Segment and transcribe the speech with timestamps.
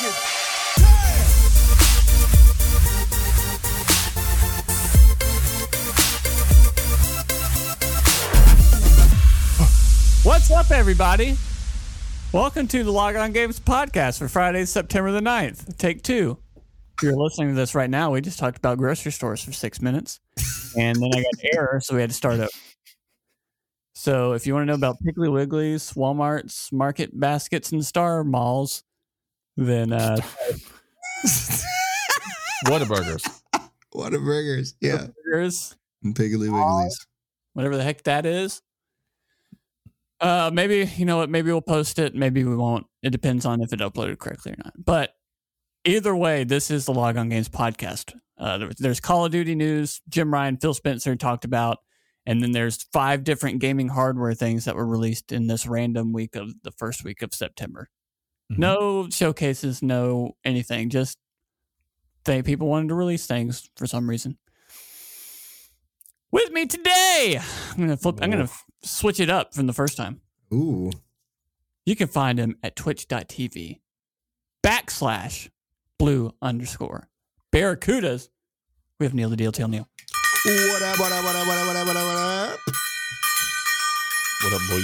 [0.00, 0.16] What's
[10.50, 11.36] up, everybody?
[12.32, 15.76] Welcome to the Log On Games podcast for Friday, September the 9th.
[15.76, 16.38] Take two.
[16.56, 19.82] If you're listening to this right now, we just talked about grocery stores for six
[19.82, 20.18] minutes.
[20.78, 22.48] And then I got an error, so we had to start up.
[23.92, 28.82] So if you want to know about Piggly Wigglies, Walmart's, Market Baskets, and Star Malls,
[29.56, 30.16] then uh,
[32.66, 33.24] Whataburgers.
[33.94, 34.74] Whataburgers.
[34.80, 35.06] Yeah.
[35.24, 36.92] burgers, And Piggly Wigglies.
[37.54, 38.62] whatever the heck that is.
[40.20, 41.30] Uh, maybe you know what?
[41.30, 42.14] Maybe we'll post it.
[42.14, 42.86] Maybe we won't.
[43.02, 44.74] It depends on if it uploaded correctly or not.
[44.76, 45.14] But
[45.84, 48.14] either way, this is the Log On Games podcast.
[48.38, 50.02] Uh, there- there's Call of Duty news.
[50.08, 51.78] Jim Ryan, Phil Spencer talked about,
[52.26, 56.36] and then there's five different gaming hardware things that were released in this random week
[56.36, 57.88] of the first week of September.
[58.50, 58.58] Mhm.
[58.58, 60.90] No showcases, no anything.
[60.90, 61.16] Just
[62.24, 64.38] they people wanted to release things for some reason.
[66.32, 67.40] With me today,
[67.70, 68.18] I'm gonna flip.
[68.22, 70.20] I'm gonna f- switch it up from the first time.
[70.52, 70.90] Ooh.
[71.86, 73.80] You can find him at twitch.tv
[74.62, 75.48] backslash
[75.98, 77.08] blue underscore
[77.52, 78.28] barracudas.
[78.98, 79.88] We have Neil the Deal Tail Neil.
[80.44, 82.58] What up, what up, what up, what up, what up, what up, what up?
[84.42, 84.80] What up, boy?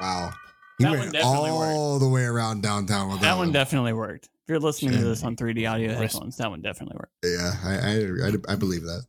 [0.00, 0.32] Wow.
[0.78, 3.92] He That one went definitely all the way around downtown with that, That one definitely
[3.92, 4.24] worked.
[4.26, 7.12] If you're listening to this on 3D audio Rest- headphones, that one definitely worked.
[7.24, 9.04] Yeah, I, I, I, I believe that.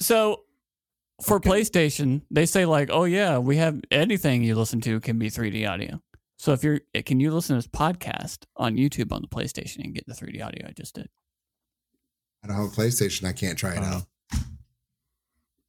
[0.00, 0.42] So
[1.22, 5.30] for PlayStation, they say like, "Oh yeah, we have anything you listen to can be
[5.30, 6.02] 3D audio."
[6.38, 9.94] So if you're, can you listen to this podcast on YouTube on the PlayStation and
[9.94, 11.08] get the 3D audio I just did?
[12.42, 13.26] I don't have a PlayStation.
[13.26, 14.02] I can't try it Uh, out.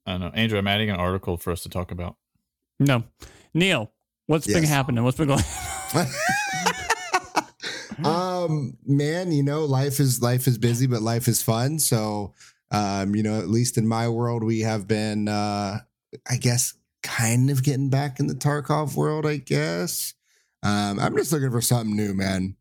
[0.06, 0.32] I don't know.
[0.34, 2.16] Andrew, I'm adding an article for us to talk about.
[2.80, 3.04] No,
[3.54, 3.92] Neil,
[4.32, 5.04] what's been happening?
[5.04, 5.44] What's been going?
[8.06, 11.80] um, man, you know, life is life is busy, but life is fun.
[11.80, 12.34] So,
[12.72, 15.80] um, you know, at least in my world, we have been, uh,
[16.30, 16.74] I guess,
[17.04, 19.26] kind of getting back in the Tarkov world.
[19.26, 20.14] I guess.
[20.64, 22.56] Um, I'm just looking for something new, man.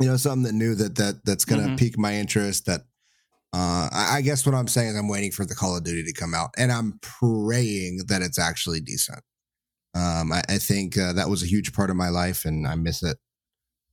[0.00, 1.78] You know, something that new that that that's gonna Mhm.
[1.78, 2.66] pique my interest.
[2.66, 2.82] That,
[3.52, 6.04] uh, I, I guess what I'm saying is I'm waiting for the Call of Duty
[6.04, 9.22] to come out, and I'm praying that it's actually decent.
[9.96, 12.74] Um, I, I think uh, that was a huge part of my life, and I
[12.74, 13.16] miss it.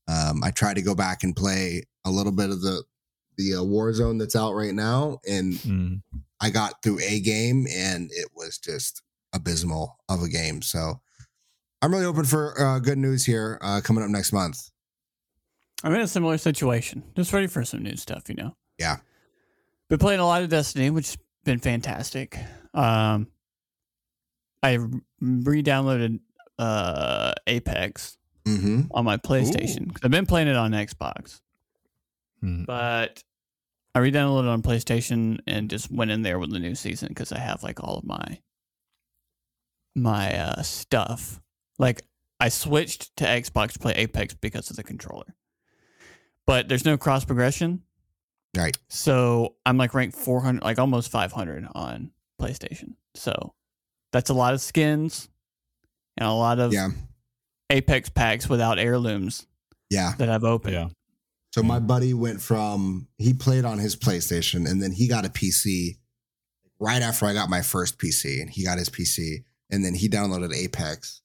[0.07, 2.83] Um, I tried to go back and play a little bit of the
[3.37, 6.01] the uh, Warzone that's out right now, and Mm.
[6.41, 9.01] I got through a game, and it was just
[9.33, 10.61] abysmal of a game.
[10.61, 10.99] So
[11.81, 14.69] I'm really open for uh, good news here uh, coming up next month.
[15.83, 17.03] I'm in a similar situation.
[17.15, 18.55] Just ready for some new stuff, you know.
[18.77, 18.97] Yeah.
[19.89, 22.37] Been playing a lot of Destiny, which has been fantastic.
[22.73, 23.27] Um,
[24.63, 24.79] I
[25.19, 26.19] re-downloaded
[26.57, 28.87] uh Apex Mm-hmm.
[28.91, 31.39] on my PlayStation 'cause I've been playing it on Xbox,
[32.41, 32.65] Hmm.
[32.65, 33.23] but
[33.95, 37.31] I re-downloaded it on PlayStation and just went in there with the new season because
[37.31, 38.39] I have like all of my
[39.95, 41.41] my uh, stuff.
[41.79, 42.03] Like
[42.39, 45.35] I switched to Xbox to play Apex because of the controller,
[46.45, 47.83] but there's no cross progression.
[48.57, 48.77] Right.
[48.89, 52.95] So I'm like ranked 400, like almost 500 on PlayStation.
[53.15, 53.53] So
[54.13, 55.27] that's a lot of skins
[56.17, 56.89] and a lot of Yeah.
[57.69, 59.45] Apex packs without heirlooms
[59.89, 60.13] Yeah.
[60.17, 60.73] that I've opened.
[60.75, 60.89] Yeah.
[61.53, 65.29] So my buddy went from he played on his PlayStation and then he got a
[65.29, 65.97] PC
[66.79, 70.07] right after I got my first PC and he got his PC and then he
[70.09, 71.21] downloaded Apex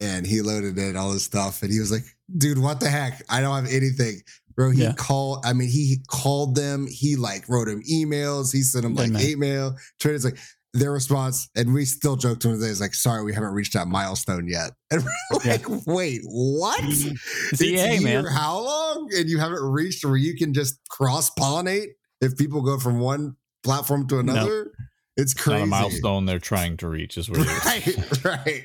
[0.00, 2.04] and he loaded it all his stuff and he was like,
[2.36, 3.22] dude, what the heck?
[3.28, 4.22] I don't have anything.
[4.56, 4.94] Bro, he Yeah.
[4.94, 9.02] called, I mean, he called them, he like wrote him emails, he sent him Yeah,
[9.02, 9.22] like man.
[9.26, 10.38] email, traders like
[10.74, 13.72] their response, and we still joke to him today, is like, sorry, we haven't reached
[13.74, 14.72] that milestone yet.
[14.90, 15.52] And we're Yeah.
[15.52, 16.80] like, wait, what?
[17.52, 18.24] It's EA, man.
[18.24, 19.10] how long?
[19.16, 21.88] And you haven't reached where you can just cross pollinate
[22.20, 24.72] if people go from one platform to another?
[25.16, 25.62] It's Not crazy.
[25.62, 27.38] a milestone they're trying to reach is what.
[27.64, 28.64] Right, right.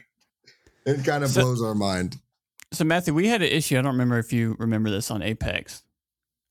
[0.86, 2.18] It kind of So- blows our mind.
[2.74, 3.78] So Matthew, we had an issue.
[3.78, 5.84] I don't remember if you remember this on Apex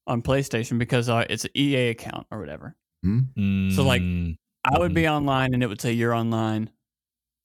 [0.06, 2.76] on PlayStation because uh, it's an EA account or whatever.
[3.05, 4.37] So, like, Mm.
[4.64, 4.94] I would Mhm.
[4.94, 6.70] be online and it would say you're online.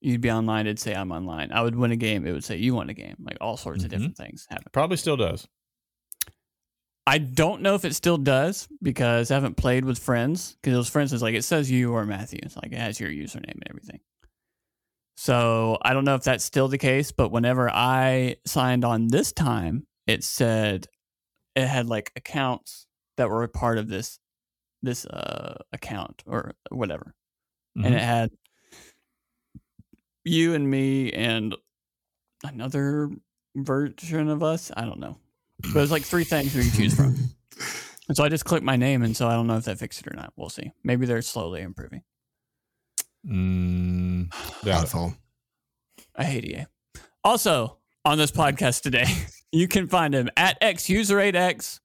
[0.01, 1.51] You'd be online, it'd say I'm online.
[1.51, 3.15] I would win a game, it would say you won a game.
[3.19, 3.91] Like all sorts of Mhm.
[3.91, 4.67] different things happen.
[4.71, 5.47] probably still does.
[7.07, 10.57] I don't know if it still does because I haven't played with friends.
[10.61, 12.39] Because those friends is like it says you or Matthew.
[12.43, 14.01] It's like it has your username and everything.
[15.15, 19.31] So I don't know if that's still the case, but whenever I signed on this
[19.31, 20.87] time, it said
[21.55, 22.85] it had like accounts
[23.15, 24.19] that were a part of this
[24.83, 27.13] this uh account or whatever.
[27.75, 27.93] And Mhm.
[27.97, 28.31] it had
[30.23, 31.55] you and me and
[32.43, 33.09] another
[33.55, 34.71] version of us.
[34.75, 35.17] I don't know.
[35.61, 37.15] But there's like three things we can choose from.
[38.07, 40.01] And so I just clicked my name, and so I don't know if that fixed
[40.01, 40.33] it or not.
[40.35, 40.71] We'll see.
[40.83, 42.03] Maybe they're slowly improving.
[43.25, 44.29] Mm,
[44.63, 44.81] doubt.
[44.81, 45.15] Doubtful.
[46.15, 46.65] I hate EA.
[47.23, 49.05] Also, on this podcast today,
[49.51, 51.79] you can find him at xuser8x.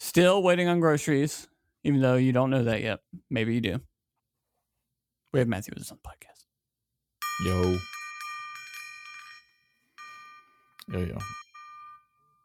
[0.00, 1.46] Still waiting on groceries,
[1.84, 3.00] even though you don't know that yet.
[3.30, 3.80] Maybe you do.
[5.32, 6.44] We have Matthew with us on the podcast.
[7.46, 7.78] Yo.
[10.98, 11.18] Yo, yo.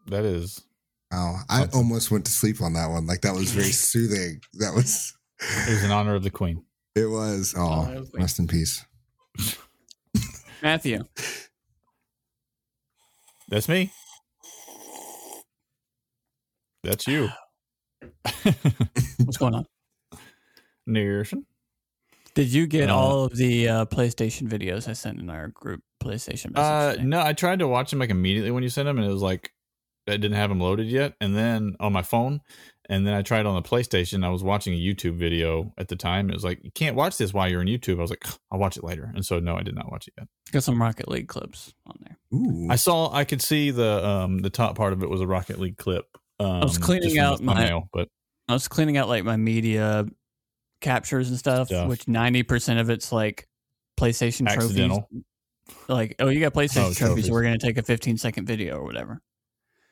[0.08, 0.62] That is.
[1.14, 1.78] Oh, I Something.
[1.78, 3.06] almost went to sleep on that one.
[3.08, 4.42] Like that was very soothing.
[4.54, 5.14] That was.
[5.40, 6.64] It was in honor of the queen.
[6.96, 7.54] It was.
[7.56, 8.22] Oh, Oh, that was great.
[8.22, 8.84] rest in peace.
[10.64, 11.04] Matthew,
[13.50, 13.92] That's me.
[16.84, 17.30] That's you.
[19.24, 19.66] what's going on?
[20.88, 21.44] Nearson.
[22.34, 25.82] Did you get Uh, all of the uh, PlayStation videos I sent in our group
[26.02, 26.58] PlayStation message?
[26.58, 27.04] Uh, today?
[27.04, 29.24] no, I tried to watch them like immediately when you sent them, and it was
[29.24, 29.52] like
[30.08, 31.16] I didn't have them loaded yet.
[31.20, 32.42] And then on my phone,
[32.90, 34.24] and then I tried on the PlayStation.
[34.24, 36.30] I was watching a YouTube video at the time.
[36.30, 37.98] It was like you can't watch this while you're in YouTube.
[37.98, 39.12] I was like, I'll watch it later.
[39.14, 40.28] And so no, I did not watch it yet.
[40.52, 42.18] Got some Rocket League clips on there.
[42.34, 42.68] Ooh.
[42.70, 45.60] I saw, I could see the um the top part of it was a Rocket
[45.60, 46.06] League clip.
[46.40, 48.08] Um, was cleaning just from the out my- thumbnail, but
[48.48, 50.06] I was cleaning out like my media
[50.82, 51.90] captures and stuff, Stuff.
[51.90, 53.48] which ninety percent of it's like
[54.00, 55.00] PlayStation Accidental.
[55.10, 55.24] trophies.
[55.90, 56.98] Like, oh, you got PlayStation Oh, trophies.
[56.98, 57.32] trophies.
[57.32, 59.22] We're gonna take a fifteen second video or whatever.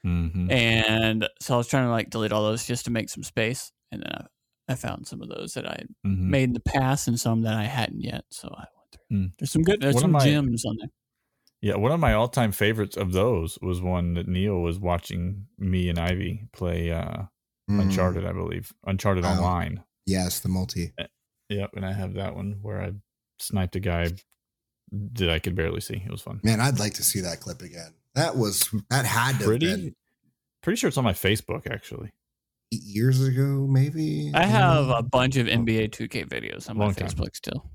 [0.05, 0.51] mhm.
[0.51, 3.71] And so I was trying to like delete all those just to make some space,
[3.91, 6.17] and then I, I found some of those that I Mhm.
[6.19, 8.23] made in the past and some that I hadn't yet.
[8.29, 9.17] So I went through.
[9.17, 9.31] Mm.
[9.39, 9.81] There's some good.
[9.81, 10.89] There's of some gems on there.
[11.65, 15.89] Yeah, one of my all-time favorites of those was one that Neil was watching me
[15.89, 17.23] and Ivy play uh,
[17.67, 17.81] Mm.
[17.81, 19.29] Uncharted, I believe, Uncharted Oh.
[19.29, 19.83] Online.
[20.05, 20.93] Yes, the multi.
[21.49, 22.91] Yep, and I have that one where I
[23.39, 24.11] sniped a guy
[24.91, 25.95] that I could barely see.
[26.05, 26.39] It was fun.
[26.43, 27.95] Man, I'd like to see that clip again.
[28.13, 29.95] That was that had to have Pretty, been
[30.61, 32.11] pretty sure it's on my Facebook actually.
[32.71, 34.29] eight years ago, maybe.
[34.35, 37.07] I have a bunch of NBA 2K videos on my Long time.
[37.07, 37.65] Facebook still.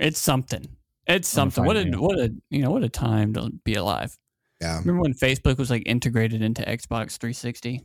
[0.00, 0.66] It's something.
[1.06, 1.64] It's something.
[1.64, 4.16] What a what a you know what a time to be alive.
[4.60, 4.78] yeah.
[4.78, 7.84] Remember when Facebook was like integrated into Xbox 360?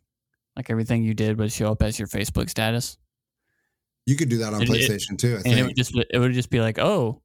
[0.55, 2.97] Like everything you did would show up as your Facebook status,
[4.05, 5.33] You could do that on And it- PlayStation too.
[5.33, 5.57] I and think.
[5.57, 7.21] it would just it would just be like, oh,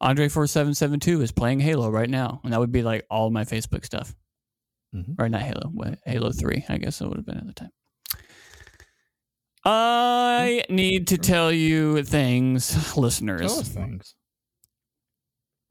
[0.00, 3.06] Andre four seven seven two is playing Halo right now, and that would be like
[3.10, 4.14] all my Facebook stuff,
[4.94, 5.14] Mhm.
[5.18, 5.72] or not Halo,
[6.04, 7.70] Halo three, I guess it would have been at the time.
[9.64, 13.40] I need to tell you things, listeners.
[13.40, 14.14] Tell us things.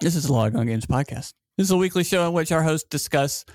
[0.03, 1.31] This is the Log On Games podcast.
[1.57, 3.45] This is a weekly show in which our hosts discuss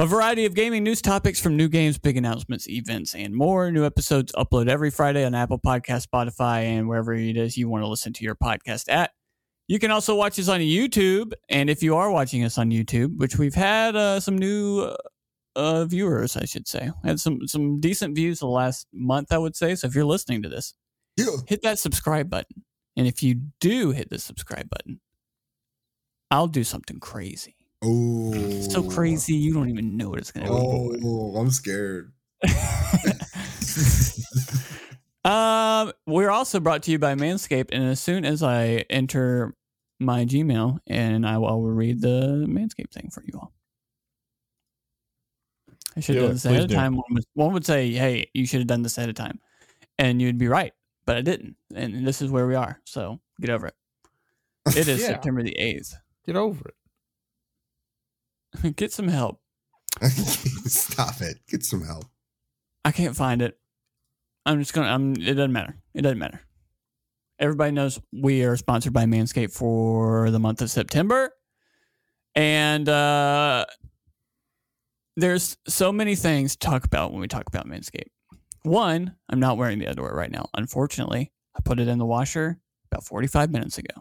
[0.00, 3.70] a variety of gaming news topics from new games, big announcements, events, and more.
[3.70, 7.84] New episodes upload every Friday on Apple Podcast, Spotify, and wherever it is you want
[7.84, 9.12] to listen to your podcast at.
[9.68, 13.16] You can also watch us on YouTube, and if you are watching us on YouTube,
[13.18, 14.96] which we've had uh, some new uh,
[15.54, 19.54] uh, viewers, I should say, had some some decent views the last month, I would
[19.54, 19.76] say.
[19.76, 20.74] So if you're listening to this,
[21.16, 21.36] Yeah.
[21.46, 22.64] hit that subscribe button.
[22.96, 25.00] And if you do hit the subscribe button,
[26.32, 27.54] I'll do something crazy.
[27.84, 28.32] Oh,
[28.62, 31.00] So crazy, you don't even know what it's going to be.
[31.04, 32.12] Oh, I'm scared.
[35.24, 37.68] Um, we're also brought to you by Manscaped.
[37.72, 39.54] And as soon as I enter
[40.00, 43.52] my Gmail, and I will, I will read the Manscaped thing for you all.
[45.96, 46.96] I should have done this ahead Please of time.
[46.96, 49.38] One would, one would say, hey, you should have done this ahead of time.
[49.98, 50.72] And you'd be right.
[51.06, 51.54] But I didn't.
[51.74, 52.80] And this is where we are.
[52.84, 53.74] So get over it.
[54.76, 55.06] It is Yeah.
[55.06, 55.94] September the 8th.
[56.26, 56.72] Get over
[58.54, 58.76] it.
[58.76, 59.40] Get some help.
[60.02, 61.38] Stop it.
[61.48, 62.06] Get some help.
[62.84, 63.58] I can't find it.
[64.44, 64.88] I'm just gonna.
[64.88, 65.14] I'm.
[65.14, 65.76] It doesn't matter.
[65.94, 66.40] It doesn't matter.
[67.38, 71.32] Everybody knows we are sponsored by Manscaped for the month of September,
[72.34, 73.66] and uh,
[75.16, 78.10] there's so many things to talk about when we talk about Manscaped.
[78.62, 80.48] One, I'm not wearing the underwear right now.
[80.54, 82.58] Unfortunately, I put it in the washer
[82.90, 83.94] about 45 minutes ago.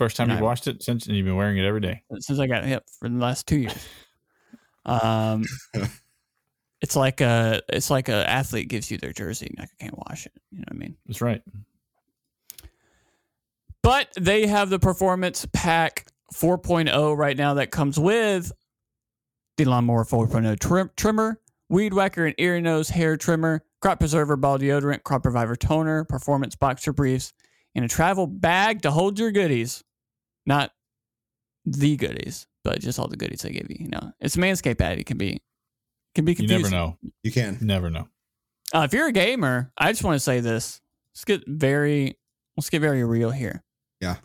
[0.00, 2.02] First time you've I- washed it since, and you've been wearing it every day.
[2.20, 3.86] since I got hit for the last two years.
[4.86, 5.44] Um,
[6.80, 10.24] it's like a it's like a athlete gives you their jersey, like I can't wash
[10.24, 10.32] it.
[10.50, 10.96] You know what I mean?
[11.06, 11.42] That's right.
[13.82, 18.52] But they have the Performance Pack 4.0 right now that comes with
[19.58, 21.38] the Lawnmower 4.0 trim- trimmer,
[21.68, 26.56] Weed Whacker and Ear, Nose, Hair Trimmer, Crop Preserver Ball Deodorant, Crop Reviver Toner, Performance
[26.56, 27.34] Boxer Briefs,
[27.74, 29.84] and a travel bag to hold your goodies.
[30.50, 30.72] Not
[31.64, 33.76] the goodies, but just all the goodies they give you.
[33.78, 34.98] You know, it's a Manscaped ad.
[34.98, 35.40] It can be,
[36.16, 36.64] can be confusing.
[36.64, 36.98] You never know.
[37.22, 37.58] You can.
[37.60, 38.08] Never know.
[38.74, 40.80] Uh, if you're a gamer, I just want to say this.
[41.14, 42.18] Let's get very
[42.56, 43.62] let's get very real here.
[44.00, 44.16] Yeah.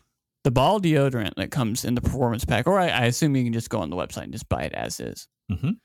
[0.44, 3.54] The ball deodorant that comes in the performance pack, or I, I assume you can
[3.54, 5.28] just go on the website and just buy it as is.
[5.52, 5.76] Mhm.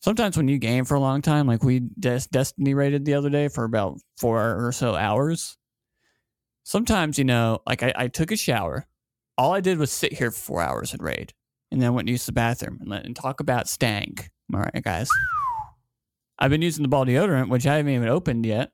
[0.00, 3.30] sometimes when you game for a long time, like we des- Destiny rated the other
[3.30, 5.56] day for about four or so hours.
[6.64, 8.86] Sometimes, you know, like I, I took a shower.
[9.38, 11.32] All I did was sit here for four hours and raid,
[11.70, 14.30] and then went and used the bathroom and, let, and talk about stank.
[14.52, 15.10] All right, guys.
[16.38, 18.70] I've been using the ball deodorant, which I haven't even opened yet.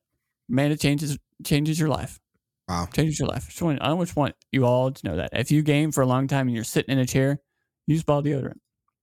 [0.49, 2.21] Man, it changes changes your life.
[2.69, 2.89] Wow.
[2.93, 3.47] Changes your life.
[3.49, 5.31] Just want, I just want you all to know that.
[5.33, 7.41] If you game for a long time and you're sitting in a chair,
[7.87, 8.59] use ball deodorant.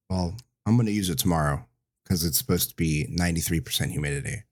[0.10, 0.36] Well,
[0.66, 1.66] I'm going to use it tomorrow
[2.04, 4.44] because it's supposed to be 93% humidity.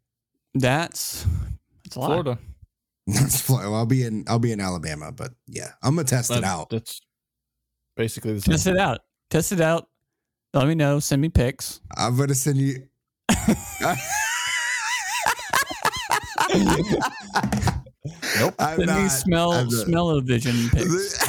[0.54, 1.26] That's
[1.84, 2.08] that's a lot.
[2.08, 2.38] Florida.
[3.08, 6.30] That's fly- well, I'll be in I'll be in Alabama, but yeah, I'm gonna test
[6.32, 6.70] it out.
[6.70, 7.00] That's
[7.96, 8.52] basically the same.
[8.52, 9.00] Test it out.
[9.30, 9.88] Test it out.
[10.54, 11.00] Let me know.
[11.00, 11.80] Send me pics.
[11.98, 12.84] I'm gonna send you.
[18.40, 18.56] Nope.
[18.60, 21.20] I'm Send me smell I'm not- smell of vision pics.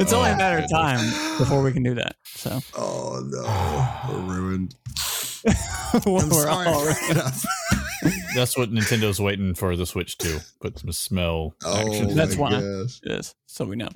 [0.00, 2.16] It's only a Oh, matter of oh, time before we can do that.
[2.24, 3.42] So Oh no,
[4.26, 4.74] we're ruined.
[6.06, 6.48] we're I'm sorry.
[6.50, 6.84] all
[8.34, 12.14] That's what Nintendo's waiting for the Switch to put some smell Oh, action.
[12.14, 12.60] That's my why.
[12.60, 13.00] gosh.
[13.02, 13.88] Yes, so we know.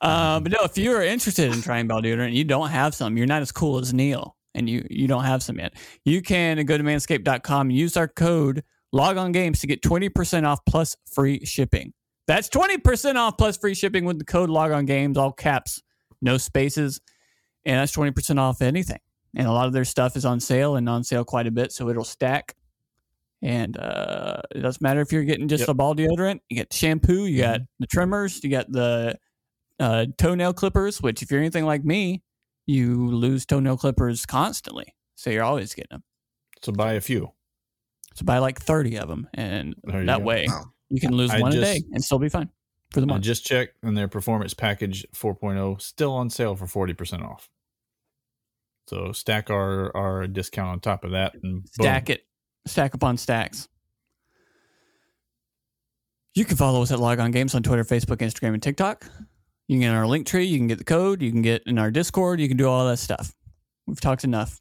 [0.00, 3.16] Uh, but no, if you're interested in trying ball deodorant and you don't have some,
[3.16, 5.74] you're not as cool as Neil, and you you don't have some yet.
[6.04, 10.46] You can go to manscaped.com and use our code log on games to get 20%
[10.46, 11.92] off plus free shipping.
[12.26, 15.82] That's 20% off plus free shipping with the code log on games, all caps,
[16.22, 17.00] no spaces.
[17.66, 18.98] And that's 20% off anything.
[19.36, 21.72] And a lot of their stuff is on sale and on sale quite a bit,
[21.72, 22.54] so it'll stack.
[23.42, 25.68] And uh, it doesn't matter if you're getting just Yep.
[25.68, 29.18] a ball deodorant, you get shampoo, you got the trimmers, you got the
[29.80, 32.22] uh, toenail clippers, which if you're anything like me,
[32.66, 34.86] you lose toenail clippers constantly.
[35.16, 36.04] So you're always getting them.
[36.62, 37.32] So buy a few.
[38.14, 39.28] So buy like 30 of them.
[39.34, 40.24] And that go.
[40.24, 40.46] way
[40.88, 42.48] you can lose I one a day and still be fine
[42.92, 43.24] for the I month.
[43.24, 47.50] just checked, and their performance package 4.0 still on sale for 40% off.
[48.86, 51.64] So stack our our discount on top of that, and boom.
[51.72, 52.26] Stack it,
[52.66, 53.68] stack upon stacks.
[56.34, 59.06] You can follow us at Log On Games on Twitter, Facebook, Instagram, and TikTok.
[59.68, 60.44] You can get in our link tree.
[60.44, 61.22] You can get the code.
[61.22, 62.40] You can get in our Discord.
[62.40, 63.32] You can do all that stuff.
[63.86, 64.60] We've talked enough.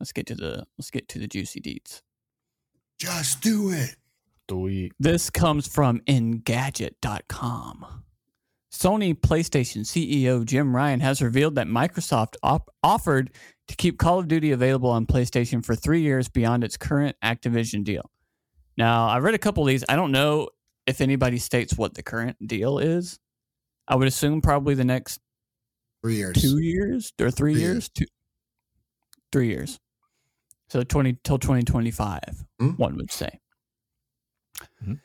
[0.00, 2.02] Let's get to the let's get to the juicy deeds.
[2.98, 3.96] Just do it.
[4.50, 4.92] Sweet.
[4.98, 8.04] This comes from Engadget.com.
[8.74, 13.30] Sony PlayStation CEO Jim Ryan has revealed that Microsoft op- offered
[13.68, 17.84] to keep Call of Duty available on PlayStation for three years beyond its current Activision
[17.84, 18.10] deal.
[18.76, 19.84] Now, I read a couple of these.
[19.88, 20.48] I don't know
[20.88, 23.20] if anybody states what the current deal is.
[23.86, 25.20] I would assume probably the next
[26.02, 26.34] Three years.
[26.42, 27.72] two years or three, Three years?
[27.74, 27.88] years.
[27.90, 28.04] Two,
[29.30, 29.78] three years.
[30.68, 32.44] So twenty till twenty twenty five.
[32.58, 32.70] Hmm.
[32.70, 33.38] One would say.
[34.84, 34.98] Mhm.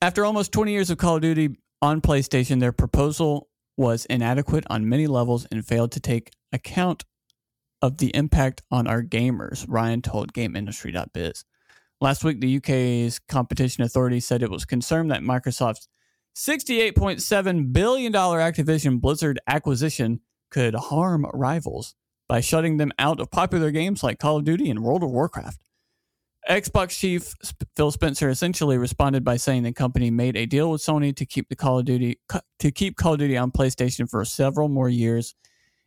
[0.00, 4.88] After almost twenty years of Call of Duty on PlayStation, their proposal was inadequate on
[4.88, 7.04] many levels and failed to take account
[7.82, 9.66] of the impact on our gamers.
[9.68, 11.44] Ryan told GameIndustry.biz.
[12.00, 15.88] Last week, the UK's competition authority said it was concerned that Microsoft's
[16.36, 20.20] $68.7 billion Activision Blizzard acquisition
[20.50, 21.94] could harm rivals
[22.28, 25.58] by shutting them out of popular games like Call of Duty and World of Warcraft.
[26.48, 27.34] Xbox chief
[27.76, 31.48] Phil Spencer essentially responded by saying the company made a deal with Sony to keep
[31.48, 32.18] the Call of Duty
[32.58, 35.34] to keep Call of Duty on PlayStation for several more years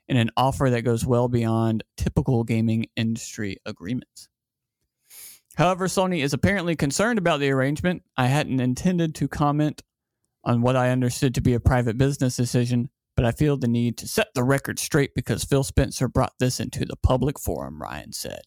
[0.07, 4.29] in an offer that goes well beyond typical gaming industry agreements.
[5.55, 8.03] However, Sony is apparently concerned about the arrangement.
[8.15, 9.81] I hadn't intended to comment
[10.43, 13.97] on what I understood to be a private business decision, but I feel the need
[13.97, 18.13] to set the record straight because Phil Spencer brought this into the public forum, Ryan
[18.13, 18.41] said.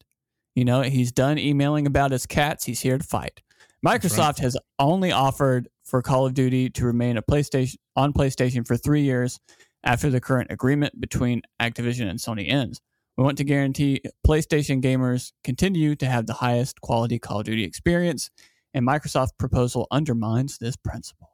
[0.58, 2.64] You know, he's done emailing about his cats.
[2.64, 3.42] He's here to fight.
[3.86, 8.76] Microsoft has only offered for Call of Duty to remain a PlayStation on PlayStation for
[8.76, 9.38] 3 years
[9.84, 12.80] after the current agreement between Activision and Sony ends.
[13.16, 17.62] We want to guarantee PlayStation gamers continue to have the highest quality Call of Duty
[17.62, 18.28] experience,
[18.74, 21.30] and Microsoft's proposal undermines this principle.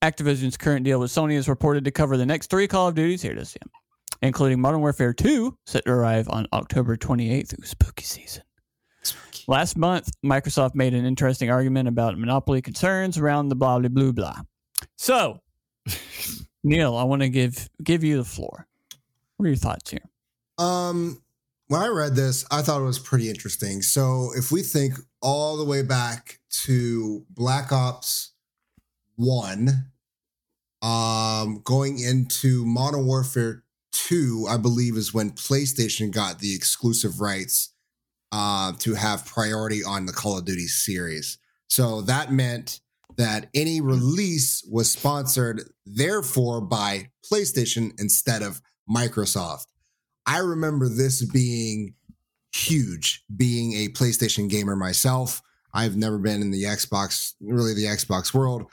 [0.00, 3.20] Activision's current deal with Sony is reported to cover the next three Call of Duties.
[3.20, 3.68] Here it is, yeah,
[4.24, 7.58] including Modern Warfare 2, set to arrive on October 28th.
[7.58, 8.42] Ooh, spooky season.
[9.46, 14.12] Last month, Microsoft made an interesting argument about monopoly concerns around the blah blah blah
[14.12, 14.36] blah.
[14.96, 15.40] So,
[16.64, 18.66] Neil, I want to give give you the floor.
[19.36, 20.08] What are your thoughts here?
[20.56, 21.20] Um,
[21.68, 23.82] when I read this, I thought it was pretty interesting.
[23.82, 28.32] So if we think all the way back to Black Ops
[29.16, 29.90] One,
[30.80, 33.63] um, going into Modern Warfare
[33.94, 37.72] Two, I believe is when PlayStation got the exclusive rights
[38.32, 41.38] uh, to have priority on the Call of Duty series.
[41.68, 42.80] So that meant
[43.16, 48.60] that any release was sponsored, therefore, by PlayStation instead of
[48.90, 49.66] Microsoft.
[50.26, 51.94] I remember this being
[52.52, 55.40] huge, being a PlayStation gamer myself.
[55.72, 58.66] I've never been in the Xbox, really the Xbox world.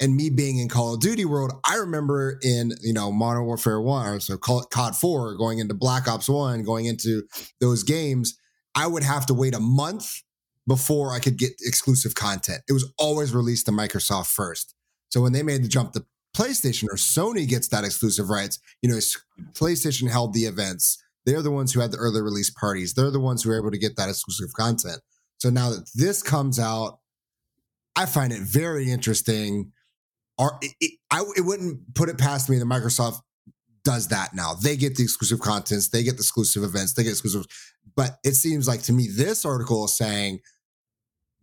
[0.00, 3.80] And me being in Call of Duty world, I remember in, you know, Modern Warfare
[3.80, 7.24] 1, or so COD 4, going into Black Ops 1, going into
[7.60, 8.38] those games,
[8.76, 10.22] I would have to wait a month
[10.68, 12.62] before I could get exclusive content.
[12.68, 14.74] It was always released to Microsoft first.
[15.08, 16.04] So when they made the jump to
[16.36, 18.98] PlayStation or Sony gets that exclusive rights, you know,
[19.54, 21.02] PlayStation held the events.
[21.26, 22.94] They're the ones who had the early release parties.
[22.94, 25.00] They're the ones who were able to get that exclusive content.
[25.38, 27.00] So now that this comes out,
[27.96, 29.72] I find it very interesting.
[30.38, 33.20] Or it, it, I, it wouldn't put it past me that Microsoft
[33.84, 34.54] does that now.
[34.54, 37.46] They get the exclusive contents, they get the exclusive events, they get exclusive.
[37.96, 40.40] But it seems like to me, this article is saying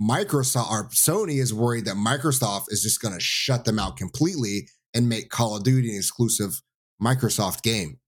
[0.02, 4.70] Microsoft or Sony is worried that Microsoft is just going to shut them out completely
[4.94, 6.62] and make Call of Duty an exclusive
[7.02, 8.00] Microsoft game.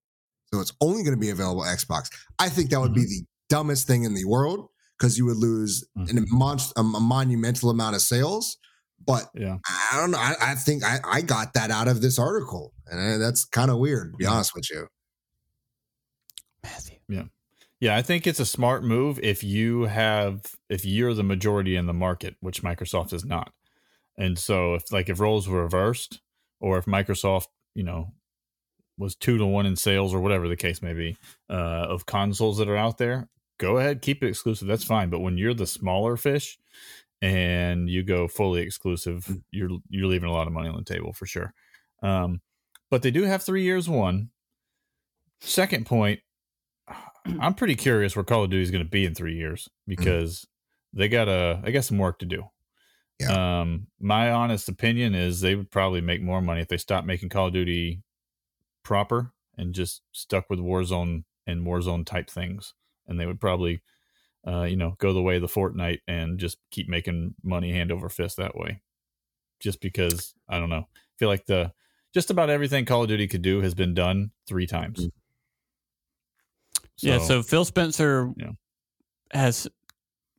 [0.54, 2.10] So it's only going to be available Xbox.
[2.40, 3.02] I think that would mm-hmm.
[3.02, 6.18] be the dumbest thing in the world because you would lose mm-hmm.
[6.78, 8.58] a, a, monumental amount of sales.
[9.06, 9.58] But yeah.
[9.68, 10.18] I don't know.
[10.18, 13.78] I, I think I, I, got that out of this article, and that's kind of
[13.78, 14.88] weird, to be honest with you.
[16.64, 16.98] Matthew.
[17.08, 17.24] Yeah.
[17.80, 21.86] Yeah, I think it's a smart move if you have if you're the majority in
[21.86, 23.54] the market, which Microsoft is not.
[24.18, 26.20] And so if like if roles were reversed
[26.60, 28.14] or if Microsoft, you know,
[28.98, 31.18] was 2 to 1 in sales or whatever the case may be,
[31.50, 34.68] uh of consoles that are out there, go ahead, keep it exclusive.
[34.68, 36.58] That's fine, but when you're the smaller fish
[37.22, 39.42] and you go fully exclusive, mm.
[39.52, 41.54] you're you're leaving a lot of money on the table for sure.
[42.02, 42.42] Um
[42.90, 44.30] but they do have 3 years one.
[45.42, 46.22] Second point,
[47.40, 50.02] I'm pretty curious where Call of Duty is going to be in three years mm-hmm.
[50.02, 51.00] because mm-hmm.
[51.00, 52.44] they got a they got some work to do.
[53.20, 53.62] Yeah.
[53.62, 57.30] Um, my honest opinion is they would probably make more money if they stopped making
[57.30, 58.04] Call of Duty
[58.84, 62.74] proper and just stuck with Warzone and Warzone type things,
[63.08, 63.82] and they would probably,
[64.48, 67.92] uh, you know, go the way of the Fortnite and just keep making money hand
[67.92, 68.82] over fist that way.
[69.60, 71.74] Just because I don't know, I feel like the
[72.14, 75.00] just about everything Call of Duty could do has been done three times.
[75.00, 75.18] Mm-hmm
[76.98, 77.20] so, yeah.
[77.20, 78.52] So Phil Spencer yeah.
[79.32, 79.68] has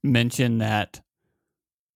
[0.02, 1.00] mentioned that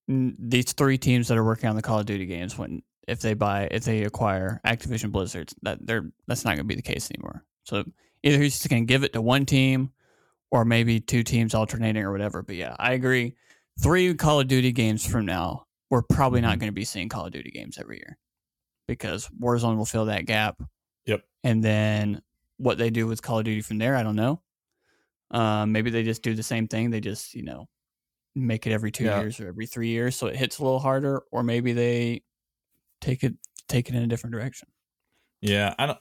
[0.08, 3.34] these three teams that are working on the Call of Duty games, when if they
[3.34, 7.10] buy if they acquire Activision Blizzard, that they're that's not going to be the case
[7.10, 7.44] anymore.
[7.64, 7.84] So
[8.22, 9.90] either he's just going to give it to one team,
[10.52, 12.42] or maybe two teams alternating or whatever.
[12.42, 13.34] But yeah, I agree.
[13.82, 16.60] Three Call of Duty games from now, we're probably not mm-hmm.
[16.60, 18.18] going to be seeing Call of Duty games every year
[18.86, 20.62] because Warzone will fill that gap.
[21.06, 21.22] Yep.
[21.42, 22.22] And then
[22.58, 24.42] what they do with Call of Duty from there, I don't know.
[25.30, 26.90] Um, maybe they just do the same thing.
[26.90, 27.66] They just, you know,
[28.34, 29.20] make it every two yeah.
[29.20, 31.22] years or every three years, so it hits a little harder.
[31.32, 32.22] Or maybe they
[33.00, 33.34] take it
[33.68, 34.68] take it in a different direction.
[35.40, 35.98] Yeah, I don't.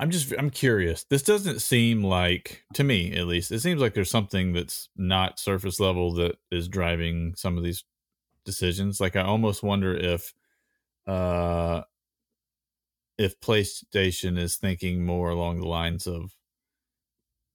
[0.00, 1.04] I'm just I'm curious.
[1.04, 3.52] This doesn't seem like to me at least.
[3.52, 7.84] It seems like there's something that's not surface level that is driving some of these
[8.46, 8.98] decisions.
[8.98, 10.32] Like I almost wonder if
[11.06, 11.82] uh
[13.18, 16.32] if PlayStation is thinking more along the lines of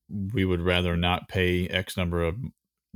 [0.08, 2.36] we would rather not pay X number of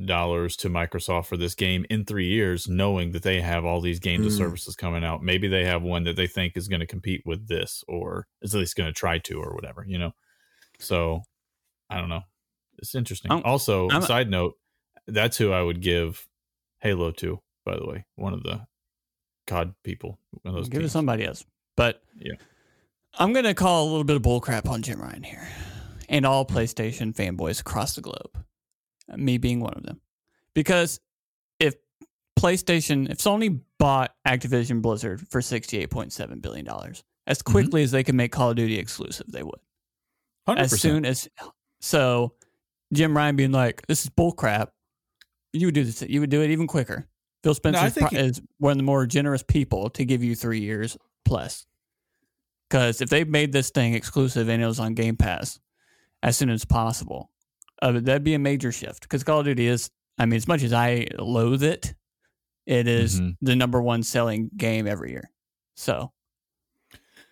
[0.06, 4.00] dollars to Microsoft for this game in three years, knowing that they have all these
[4.00, 4.38] games mm.
[4.38, 5.24] services coming out.
[5.24, 8.54] Maybe they have one that they think is going to compete with this, or is
[8.54, 10.12] at least going to try to, or whatever, you know.
[10.80, 11.24] So
[11.90, 12.24] I don't know.
[12.78, 13.32] It's interesting.
[13.32, 14.56] I'm, also, I'm, side note,
[15.08, 16.28] that's who I would give
[16.80, 17.40] Halo to.
[17.66, 18.66] By the way, one of the
[19.48, 20.18] COD people.
[20.44, 20.92] One of those give teams.
[20.92, 21.46] it somebody else.
[21.76, 22.34] But yeah,
[23.18, 25.48] I'm going to call a little bit of bullcrap on Jim Ryan here
[26.08, 28.32] and all PlayStation fanboys across the globe,
[29.18, 30.02] me being one of them.
[30.54, 31.00] Because
[31.60, 31.76] if
[32.38, 37.52] PlayStation, if Sony bought Activision Blizzard for $68.7 billion, as mm-hmm.
[37.52, 37.86] quickly mm-hmm.
[37.86, 39.60] as they could make Call of Duty exclusive, they would.
[40.48, 40.58] 100%.
[40.58, 41.30] As soon as,
[41.80, 42.34] so
[42.94, 44.70] Jim Ryan being like, this is bullcrap,
[45.54, 47.08] you would do this, you would do it even quicker.
[47.44, 50.60] Phil Spencer no, pro- is one of the more generous people to give you three
[50.60, 51.66] years plus.
[52.70, 55.60] Because if they made this thing exclusive and it was on Game Pass,
[56.22, 57.32] as soon as possible.
[57.82, 60.64] Uh, that'd be a major shift because Call of Duty is, I mean, as much
[60.64, 61.94] as I loathe it,
[62.66, 63.32] it is mm-hmm.
[63.42, 65.30] the number one selling game every year.
[65.76, 66.12] So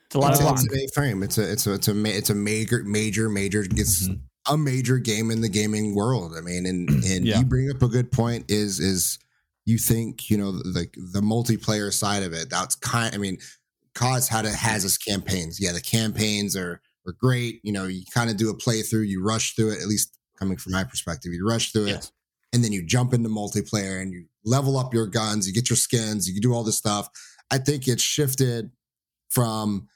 [0.07, 1.21] it's a lot it's, of it's a frame.
[1.21, 4.53] It's a it's a it's a it's a major major major it's mm-hmm.
[4.53, 6.33] a major game in the gaming world.
[6.37, 7.39] I mean, and and yeah.
[7.39, 8.45] you bring up a good point.
[8.49, 9.19] Is is
[9.65, 12.49] you think you know the the multiplayer side of it?
[12.49, 13.13] That's kind.
[13.13, 13.37] I mean,
[13.95, 15.59] COD's had it has its campaigns.
[15.59, 17.59] Yeah, the campaigns are are great.
[17.63, 20.57] You know, you kind of do a playthrough, you rush through it, at least coming
[20.57, 21.89] from my perspective, you rush through it.
[21.89, 22.11] Yes.
[22.53, 25.75] and then you jump into multiplayer and you level up your guns, you get your
[25.75, 27.09] skins, you can do all this stuff.
[27.51, 28.71] I think it's shifted
[29.29, 29.87] from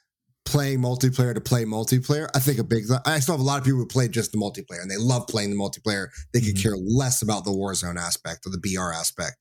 [0.44, 2.28] playing multiplayer to play multiplayer.
[2.34, 4.38] I think a big I still have a lot of people who play just the
[4.38, 6.08] multiplayer and they love playing the multiplayer.
[6.34, 6.62] They could Mhm.
[6.62, 9.36] care less about the Warzone aspect or the BR aspect.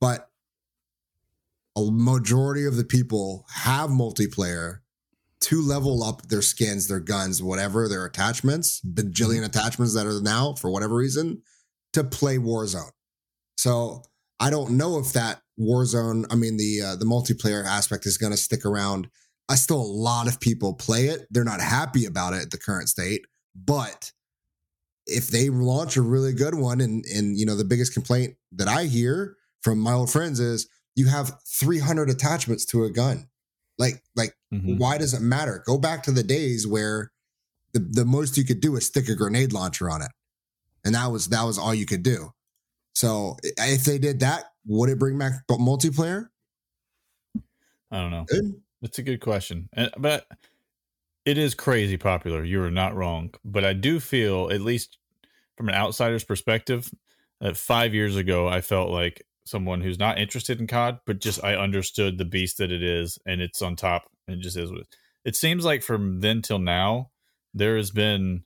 [0.00, 0.30] But
[1.74, 4.80] a majority of the people have multiplayer
[5.42, 10.54] to level up their skins, their guns, whatever their attachments, bajillion attachments that are now
[10.54, 11.42] for whatever reason
[11.92, 12.90] to play Warzone.
[13.56, 14.02] So
[14.40, 18.32] I don't know if that Warzone, I mean the uh, the multiplayer aspect is going
[18.32, 19.08] to stick around.
[19.48, 21.26] I still a lot of people play it.
[21.30, 23.22] They're not happy about it at the current state,
[23.54, 24.12] but
[25.06, 28.68] if they launch a really good one, and and you know the biggest complaint that
[28.68, 33.28] I hear from my old friends is you have 300 attachments to a gun.
[33.78, 34.78] Like like Mhm.
[34.78, 35.62] why does it matter?
[35.66, 37.10] Go back to the days where
[37.72, 40.10] the, the most you could do is stick a grenade launcher on it.
[40.84, 42.32] And that was that was all you could do.
[42.94, 46.28] So if they did that, would it bring back multiplayer?
[47.90, 48.24] I don't know.
[48.28, 48.60] Good.
[48.82, 49.68] That's a good question.
[49.98, 50.26] But
[51.24, 52.44] it is crazy popular.
[52.44, 53.34] You are not wrong.
[53.44, 54.98] But I do feel, at least
[55.56, 56.90] from an outsider's perspective,
[57.40, 61.42] that five years ago, I felt like someone who's not interested in COD, but just
[61.44, 64.70] I understood the beast that it is and it's on top and it just is.
[64.70, 67.10] what it- It seems like from then till now,
[67.54, 68.44] there has been,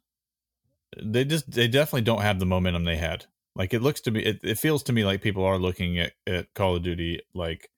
[1.03, 3.27] they just, they definitely don't have the momentum they had.
[3.57, 6.13] Like it looks to me, it, it feels to me like people are looking at,
[6.27, 7.71] at Call of Duty like,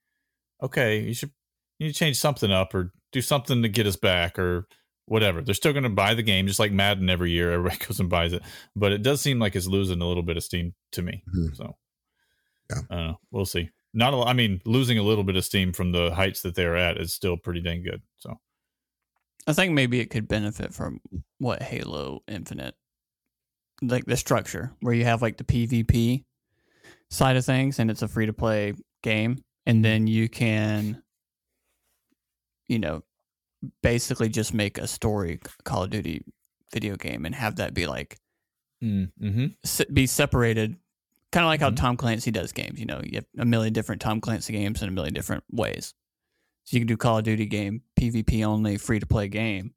[0.62, 1.30] okay, you should
[1.78, 4.68] you need to change something up or do something to get us back or
[5.06, 5.40] whatever.
[5.42, 7.50] They're still going to buy the game just like Madden every year.
[7.52, 8.42] Everybody goes and buys it,
[8.76, 11.24] but it does seem like it's losing a little bit of steam to me.
[11.35, 11.56] Mhm.
[11.56, 11.76] So,
[12.70, 12.79] Yeah.
[12.90, 13.16] I don't know.
[13.31, 13.70] We'll see.
[13.94, 16.77] Not a, I mean, losing a little bit of steam from the heights that they're
[16.77, 18.03] at is still pretty dang good.
[18.18, 18.38] So,
[19.46, 21.01] I think maybe it could benefit from
[21.38, 22.75] what Halo Infinite,
[23.83, 26.25] like the structure where you have like the PvP
[27.11, 28.72] side of things, and it's a free to play
[29.03, 29.83] game, and mm-hmm.
[29.83, 31.03] then you can,
[32.68, 33.03] you know,
[33.83, 36.25] basically just make a story Call of Duty
[36.72, 38.16] video game and have that be like
[38.83, 39.46] mm, mm-hmm.
[39.64, 40.77] se- be separated,
[41.33, 41.77] kind of like how Mhm.
[41.77, 42.79] Tom Clancy does games.
[42.79, 45.95] You know, you have a million different Tom Clancy games in a million different ways.
[46.64, 49.75] So you can do Call of Duty game, PvP only, free to play game,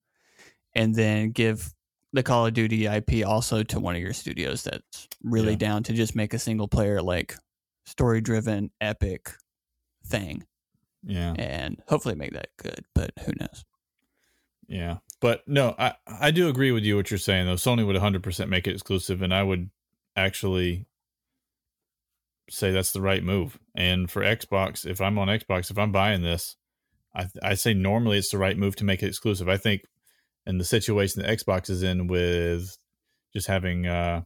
[0.73, 1.73] and then give
[2.13, 5.57] the Call of Duty IP also to one of your studios that's really Yeah.
[5.57, 7.35] down to just make a single player like
[7.85, 9.31] story driven epic
[10.05, 10.45] thing
[11.03, 11.33] yeah.
[11.37, 13.65] and hopefully make that good, but who knows?
[14.67, 17.55] Yeah, but no, I I do agree with you what you're saying though.
[17.55, 19.69] Sony would 100% make it exclusive, and I would
[20.15, 20.85] actually
[22.49, 23.59] say that's the right move.
[23.75, 26.55] And for Xbox, if I'm on Xbox, if I'm buying this,
[27.15, 29.49] I I say normally it's the right move to make it exclusive.
[29.49, 29.81] I think
[30.45, 32.77] in the situation that Xbox is in with
[33.33, 34.21] just having uh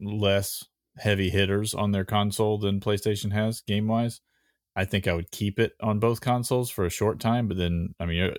[0.00, 0.64] less
[0.98, 4.20] heavy hitters on their console than PlayStation has game wise.
[4.74, 7.94] I think I would keep it on both consoles for a short time, but then
[7.98, 8.34] I mean, uh,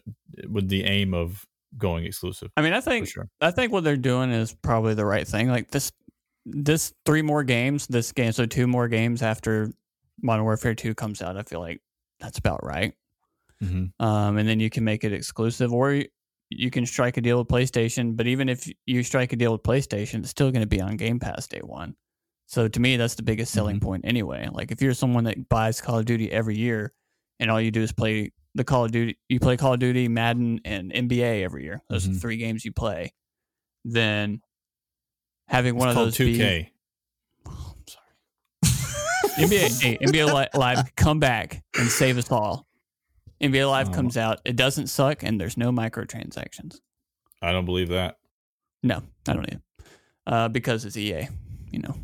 [0.49, 1.45] with the aim of
[1.77, 3.27] going exclusive I mean, I think sure.
[3.41, 5.49] I think what they're doing is probably the right thing.
[5.49, 5.91] Like this,
[6.49, 9.71] this three more games, this game, so two more games after
[10.21, 11.37] Modern Warfare Two comes out.
[11.37, 11.81] I feel like
[12.19, 12.93] that's about right.
[13.63, 14.03] Mm-hmm.
[14.05, 16.03] Um, and then you can make it exclusive, or
[16.49, 18.15] you, can strike a deal with PlayStation.
[18.15, 20.95] But even if you strike a deal with PlayStation, it's still going to be on
[20.95, 21.95] Game Pass day one.
[22.45, 23.81] So to me, that's the biggest selling Mhm.
[23.83, 24.47] point anyway.
[24.51, 26.93] Like if you're someone that buys Call of Duty every year,
[27.39, 30.07] and all you do is play the Call of Duty, you play Call of Duty,
[30.07, 31.81] Madden, and NBA every year.
[31.89, 32.21] Those are the Mhm.
[32.21, 33.11] three games you play.
[33.83, 34.41] Then
[35.47, 36.71] having It's one of those two be- K.
[37.47, 39.47] Oh, I'm sorry.
[39.47, 42.67] NBA, hey, NBA Live, come back and save us all.
[43.41, 43.93] NBA Live Oh.
[43.93, 44.39] comes out.
[44.45, 46.77] It doesn't suck, and there's no microtransactions.
[47.41, 48.17] I don't believe that.
[48.83, 49.61] No, I don't either.
[50.25, 51.27] Uh, because it's EA,
[51.71, 51.95] you know.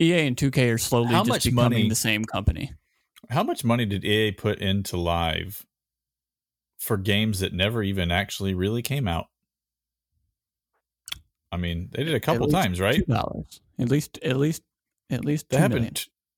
[0.00, 2.72] EA and 2K are slowly How just becoming money- the same company.
[3.30, 5.66] How much money did EA put into live
[6.78, 9.26] for games that never even actually really came out?
[11.50, 12.96] I mean, they did a couple times, right?
[13.04, 13.60] Two dollars.
[13.78, 14.62] At least, at least,
[15.10, 15.48] at least.
[15.50, 15.74] That happened.
[15.80, 15.94] million.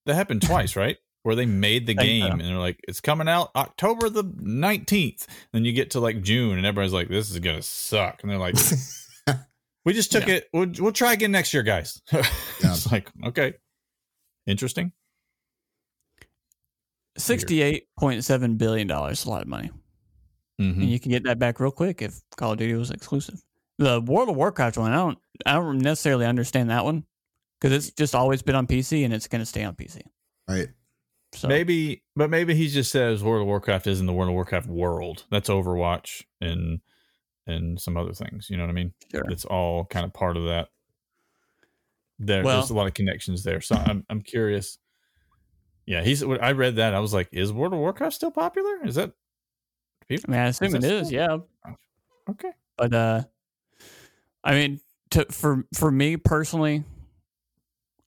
[0.07, 0.97] That happened twice, right?
[1.23, 5.65] Where they made the game and they're like, "It's coming out October the 19th." Then
[5.65, 8.55] you get to like June and everybody's like, "This is gonna suck," and they're like,
[9.85, 10.35] "We just took Yeah.
[10.37, 10.49] it.
[10.53, 13.55] We'll, we'll try again next year, guys." it's like, okay,
[14.47, 14.93] interesting.
[17.19, 19.25] Sixty-eight point seven billion dollars.
[19.25, 19.71] A lot of money.
[20.59, 23.41] hmm and you can get that back real quick if Call of Duty was exclusive.
[23.81, 27.05] The World of Warcraft one, I don't, I don't necessarily understand that one
[27.59, 30.03] because it's just always been on PC and it's going to stay on PC.
[30.47, 30.69] Right.
[31.33, 34.67] So Maybe, but maybe he just says World of Warcraft isn't the World of Warcraft
[34.69, 35.25] world.
[35.31, 36.81] That's Overwatch and
[37.47, 38.49] and some other things.
[38.51, 38.93] You know what I mean?
[39.11, 39.25] sure.
[39.31, 40.69] It's all kind of part of that
[42.19, 43.61] there, Well- there's a lot of connections there.
[43.63, 44.79] So I'm I'm curious.
[45.87, 46.25] Yeah, he's.
[46.25, 46.95] when I read that.
[46.95, 48.85] I was like, is World of Warcraft still popular?
[48.85, 49.13] Is that
[50.11, 51.73] I mean, I assume it that is, still- yeah.
[52.29, 52.51] okay?
[52.77, 53.23] But uh,
[54.45, 56.85] I mean, to for for me personally,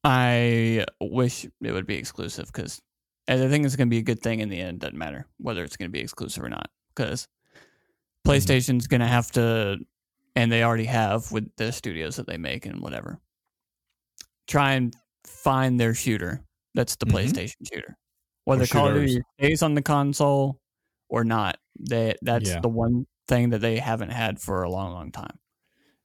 [0.04, 2.82] I wish it would be exclusive because
[3.28, 4.80] I think it's going to be a good thing in the end.
[4.82, 7.28] Doesn't matter whether it's going to be exclusive or not because
[8.28, 9.80] PlayStation's going to have to,
[10.36, 13.20] and they already have with the studios that they make and whatever,
[14.48, 16.44] try and find their shooter.
[16.74, 17.12] That's the Mhm.
[17.14, 17.98] PlayStation shooter.
[18.46, 20.60] Whether Call of Duty stays on the console
[21.08, 22.60] or not, they that's Yeah.
[22.60, 25.40] the one thing that they haven't had for a long, long time.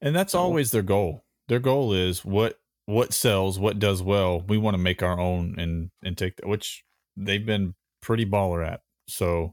[0.01, 1.25] And that's So- always their goal.
[1.49, 4.41] Their goal is what what sells, what does well.
[4.41, 6.85] We want to make our own and and take that, which
[7.17, 8.83] they've been pretty baller at.
[9.09, 9.51] So,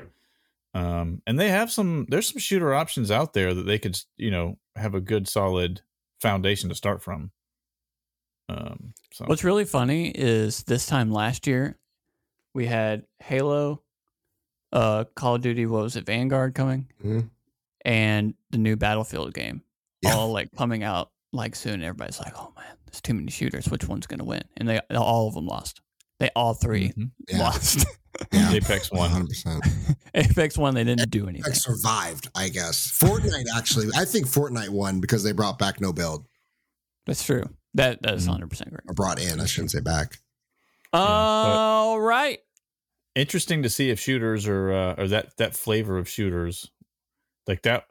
[0.73, 2.05] um, and they have some.
[2.09, 5.81] There's some shooter options out there that they could, you know, have a good solid
[6.21, 7.31] foundation to start from.
[8.49, 11.77] Um, so What's really funny is this time last year,
[12.53, 13.81] we had Halo,
[14.71, 17.29] uh, Call of Duty, what was it, Vanguard coming, Mhm.
[17.83, 19.63] and the new Battlefield game,
[20.05, 20.15] Yeah.
[20.15, 21.81] all like coming out like soon.
[21.83, 23.67] Everybody's like, "Oh man, there's too many shooters.
[23.69, 25.81] Which one's gonna win?" And they all of them lost.
[26.19, 27.11] They all 3 Mhm.
[27.29, 27.39] Yeah.
[27.39, 27.85] lost.
[28.31, 28.53] Yeah.
[28.53, 29.59] Apex 100%.
[30.15, 31.41] Apex one, they didn't do anything.
[31.51, 32.97] Apex survived, I guess.
[32.97, 36.25] Fortnite actually, I think Fortnite won because they brought back no build
[37.05, 37.43] That's true.
[37.73, 38.27] That that is Mhm.
[38.29, 38.85] 100 percent correct.
[38.87, 39.41] or brought in.
[39.41, 40.19] I shouldn't say back.
[40.93, 42.39] All right.
[43.15, 46.71] interesting to see if shooters are uh, or that that flavor of shooters
[47.47, 47.85] like that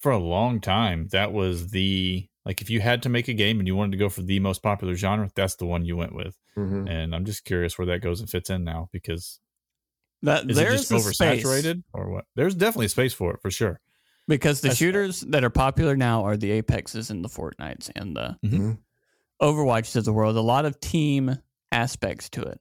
[0.00, 3.58] for a long time that was the like if you had to make a game
[3.58, 6.14] and you wanted to go for the most popular genre that's the one you went
[6.14, 9.38] with and i'm just curious where that goes and fits in now because
[10.22, 11.44] That is there's it just a space.
[11.44, 13.80] oversaturated or what there's definitely space for it for sure
[14.26, 18.14] Because the That's- shooters that are popular now are the Apexes and the Fortnites and
[18.16, 18.78] the Mhm.
[19.40, 20.36] Overwatches of the world.
[20.36, 21.38] A lot of team
[21.70, 22.60] aspects to it.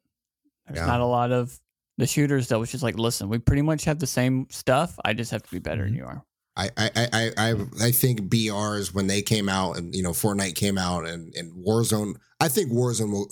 [0.68, 0.86] There's Yeah.
[0.86, 1.60] not a lot of
[1.98, 4.98] the shooters that was just like, listen, we pretty much have the same stuff.
[5.04, 5.98] I just have to be better than Mhm.
[5.98, 6.24] you are.
[6.58, 10.78] I, I, I, I, think BRs when they came out and you know Fortnite came
[10.78, 12.16] out and, and Warzone.
[12.40, 13.32] I think Warzone will.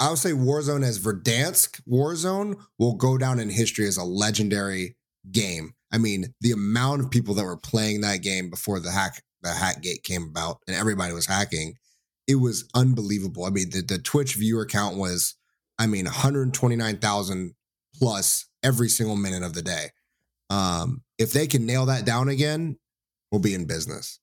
[0.00, 4.96] I would say Warzone as Verdansk Warzone will go down in history as a legendary
[5.30, 5.74] game.
[5.92, 9.50] I mean, the amount of people that were playing that game before the hack the
[9.50, 11.74] hack gate came about and everybody was hacking,
[12.26, 13.44] it was unbelievable.
[13.44, 15.34] I mean, the, the Twitch viewer count was,
[15.78, 17.54] I mean, 129,000
[17.94, 19.90] plus every single minute of the day.
[20.50, 22.78] Um, if they can nail that down again,
[23.32, 24.20] we'll be in business.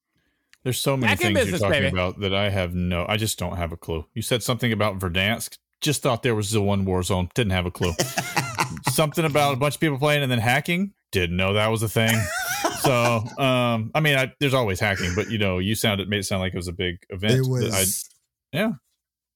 [0.63, 1.95] there's so many Back things business, you're talking baby.
[1.95, 4.99] about that i have no i just don't have a clue you said something about
[4.99, 7.93] verdansk just thought there was the one war zone didn't have a clue
[8.91, 10.93] something about a bunch of people playing and then hacking.
[11.11, 12.15] Didn't know that was a thing.
[12.79, 16.23] so, um, I mean, I, there's always hacking, but you know, you sounded made it
[16.23, 17.33] sound like it was a big event.
[17.33, 18.09] it that was.
[18.51, 18.71] yeah.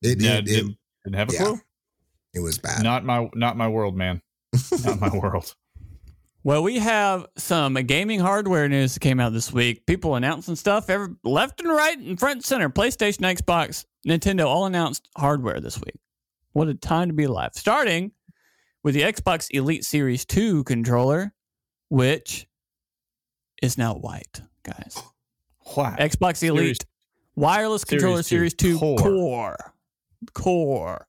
[0.02, 1.40] It, yeah, it, it, didn't, didn't have a yeah.
[1.40, 1.60] clue.
[2.34, 2.84] it was bad.
[2.84, 4.22] Not my, not my world, man.
[4.86, 5.56] Not my world.
[6.46, 9.88] Well, we have some gaming hardware news that came out this week.
[9.88, 12.70] People announcing stuff every, left and right and front and center.
[12.70, 15.96] PlayStation, Xbox, Nintendo all announced hardware this week.
[16.54, 17.54] What a time to be alive.
[17.56, 18.12] Starting
[18.84, 21.34] with the Xbox Elite Series 2 controller,
[21.90, 22.46] which
[23.64, 25.02] is now white, guys.
[25.76, 25.96] Wow.
[25.98, 26.86] Xbox Series- Elite
[27.36, 28.98] wireless controller Series Series 2 2 core.
[29.00, 29.74] Core.
[30.36, 31.08] Core.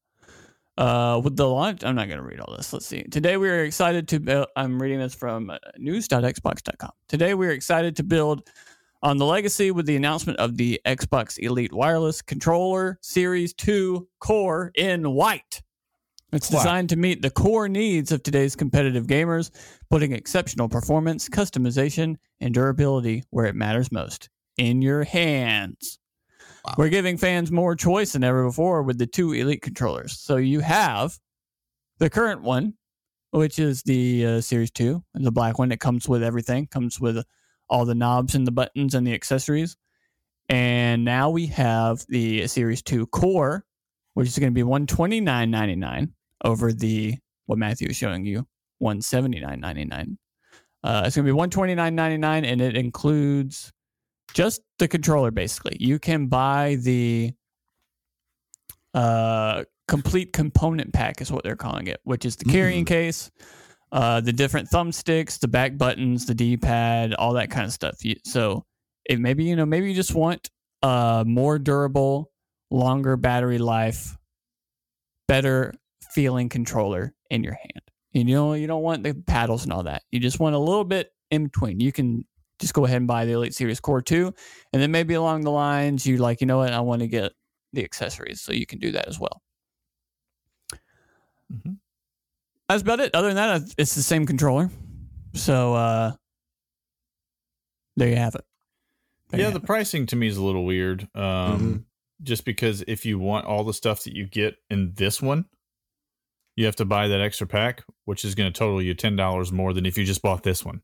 [0.79, 2.73] Uh, with the launch, I'm not going to read all this.
[2.73, 3.03] Let's see.
[3.05, 4.21] Today we are excited to.
[4.21, 6.91] build I'm reading this from uh, news.xbox.com.
[7.09, 8.49] Today we are excited to build
[9.03, 14.71] on the legacy with the announcement of the Xbox Elite Wireless Controller Series 2 Core
[14.75, 15.62] in white.
[16.33, 16.59] It's Wow.
[16.59, 19.51] designed to meet the core needs of today's competitive gamers,
[19.91, 25.99] putting exceptional performance, customization, and durability where it matters most in your hands.
[26.66, 26.74] Wow.
[26.79, 30.18] We're giving fans more choice than ever before with the two Elite controllers.
[30.18, 31.16] So you have
[31.98, 32.74] the current one,
[33.31, 35.70] which is the uh, Series 2, and the black one.
[35.70, 37.24] It comes with everything, comes with
[37.68, 39.76] all the knobs and the buttons and the accessories.
[40.48, 43.64] And now we have the Series 2 Core,
[44.14, 46.11] which is going to be $129.99
[46.44, 48.44] over the what Matthew is showing you,
[48.83, 50.16] $179.99.
[50.83, 53.72] Uh, it's going to be $129.99 and it includes
[54.35, 55.77] just the controller basically.
[55.81, 57.33] You can buy the
[58.95, 63.31] uh, complete component pack is what they're calling it, which is the carrying case,
[63.93, 68.05] uh, the different thumbsticks, the back buttons, the D-pad, all that kind of stuff.
[68.05, 68.65] You, so
[69.05, 70.49] it maybe you know maybe you just want
[70.83, 72.31] a more durable,
[72.71, 74.17] longer battery life,
[75.29, 75.75] better
[76.12, 77.83] feeling controller in your hand.
[78.12, 80.03] You know you don't want the paddles and all that.
[80.11, 81.81] You just want a little bit in between.
[81.81, 82.25] You can
[82.61, 84.33] just go ahead and buy the Elite Series Core 2
[84.73, 87.33] and then maybe along the lines you like, you know what, I want to get
[87.73, 89.42] the accessories, so you can do that as well.
[91.53, 91.77] Mhm.
[92.69, 93.14] That's about it.
[93.14, 94.71] Other than that, it's the same controller.
[95.35, 96.12] So uh,
[97.97, 98.45] there you have it.
[99.31, 99.66] There yeah, the have it.
[99.66, 101.03] pricing to me is a little weird.
[101.14, 101.85] Um, Mhm.
[102.23, 105.45] Just because if you want all the stuff that you get in this one,
[106.57, 109.53] you have to buy that extra pack, which is going to total you ten dollars
[109.53, 110.81] more than if you just bought this one.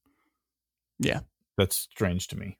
[0.99, 1.21] Yeah.
[1.57, 2.59] That's strange to me.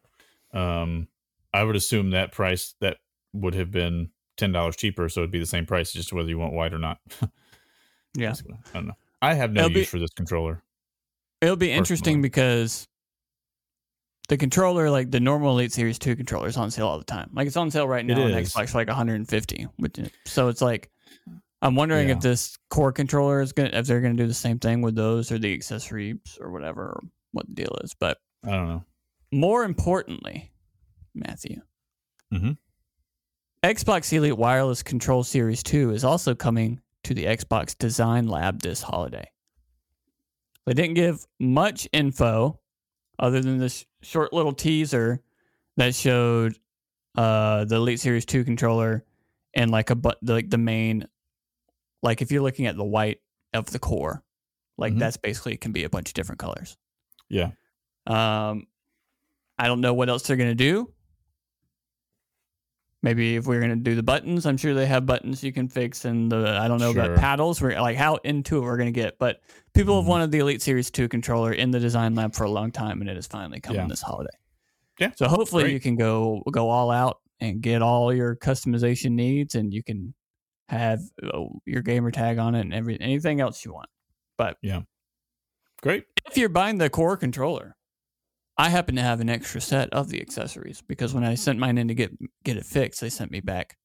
[0.53, 1.09] Um,
[1.55, 2.99] I would assume that price that
[3.33, 6.39] would have been ten dollars cheaper, so it'd be the same price, just whether you
[6.39, 6.99] want white or not.
[8.17, 8.35] yeah.
[8.71, 8.95] I don't know.
[9.21, 10.63] I have no It'll be- use for this controller.
[11.41, 12.87] It'll be interesting because
[14.29, 17.31] the controller, like the normal Elite Series 2 controller, is on sale all the time.
[17.35, 18.31] Like it's on sale right now on.
[18.31, 19.67] Xbox for like 150.
[19.79, 20.89] Which, so it's like,
[21.61, 22.15] I'm wondering Yeah.
[22.17, 24.83] if this core controller is going to, if they're going to do the same thing
[24.83, 27.01] with those or the accessories or whatever, or
[27.33, 27.95] what the deal is.
[27.99, 28.85] But I don't know.
[29.33, 30.53] more importantly,
[31.15, 31.63] Matthew,
[32.33, 32.59] Mhm.
[33.63, 38.83] Xbox Elite Wireless Control Series 2 is also coming to the Xbox Design Lab this
[38.83, 39.31] holiday.
[40.67, 42.61] They didn't give much info
[43.19, 45.21] other than this short little teaser
[45.77, 46.59] that showed
[47.15, 49.05] uh, the Elite Series 2 controller
[49.55, 51.07] and like a but like the main
[52.03, 53.21] like if you're looking at the white
[53.55, 54.25] of the core,
[54.79, 54.99] like Mhm.
[54.99, 56.77] that's basically can be a bunch of different colors.
[57.29, 57.53] Yeah,
[58.07, 58.67] Um,
[59.59, 60.93] I don't know what else they're gonna do.
[63.05, 66.05] Maybe if we're gonna do the buttons, I'm sure they have buttons you can fix,
[66.05, 67.03] and the I don't know Sure.
[67.05, 67.61] about paddles.
[67.61, 69.41] We're like how into it we're gonna get, but
[69.75, 70.09] people have Mhm.
[70.09, 73.11] wanted the Elite Series Two controller in the design lab for a long time, and
[73.11, 73.89] it is finally coming Yeah.
[73.89, 74.31] this holiday.
[75.01, 75.73] Yeah, So hopefully great.
[75.73, 80.15] you can go go all out and get all your customization needs, and you can
[80.69, 83.91] have uh, your gamer tag on it and every anything else you want.
[84.39, 84.83] But yeah,
[85.83, 86.05] great.
[86.31, 87.75] if you're buying the core controller,
[88.59, 91.79] I happen to have an extra set of the accessories because when I sent mine
[91.79, 92.13] in to get
[92.45, 93.77] get it fixed, they sent me back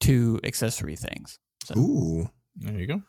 [0.00, 1.38] two accessory things.
[1.64, 2.30] So, Ooh.
[2.56, 3.02] There you go.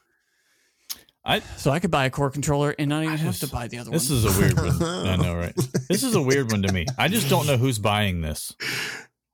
[1.24, 3.56] I so I could buy a core controller and not even I have just- to
[3.56, 4.22] buy the other This one.
[4.22, 4.84] This is a weird one.
[5.08, 5.56] I know, right?
[5.90, 6.86] This is a weird one to me.
[6.98, 8.56] I just don't know who's buying this.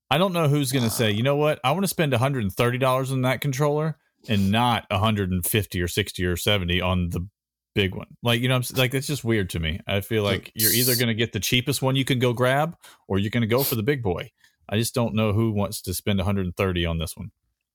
[0.10, 1.60] I don't know who's going to say, you know what?
[1.64, 6.82] I want to spend $130 on that controller and not 150 or 60 or 70
[6.82, 7.28] on the
[7.74, 8.08] big one.
[8.24, 9.80] Like, you know, I'm like, it's just weird to me.
[9.88, 12.76] I feel like you're either going to get the cheapest one you can go grab
[13.08, 14.32] or you're going to go for the big boy.
[14.70, 17.32] I just don't know who wants to spend 130 on this one.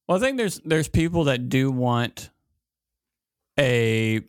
[0.08, 2.30] Well, I think there's there's people that do want
[3.58, 4.20] a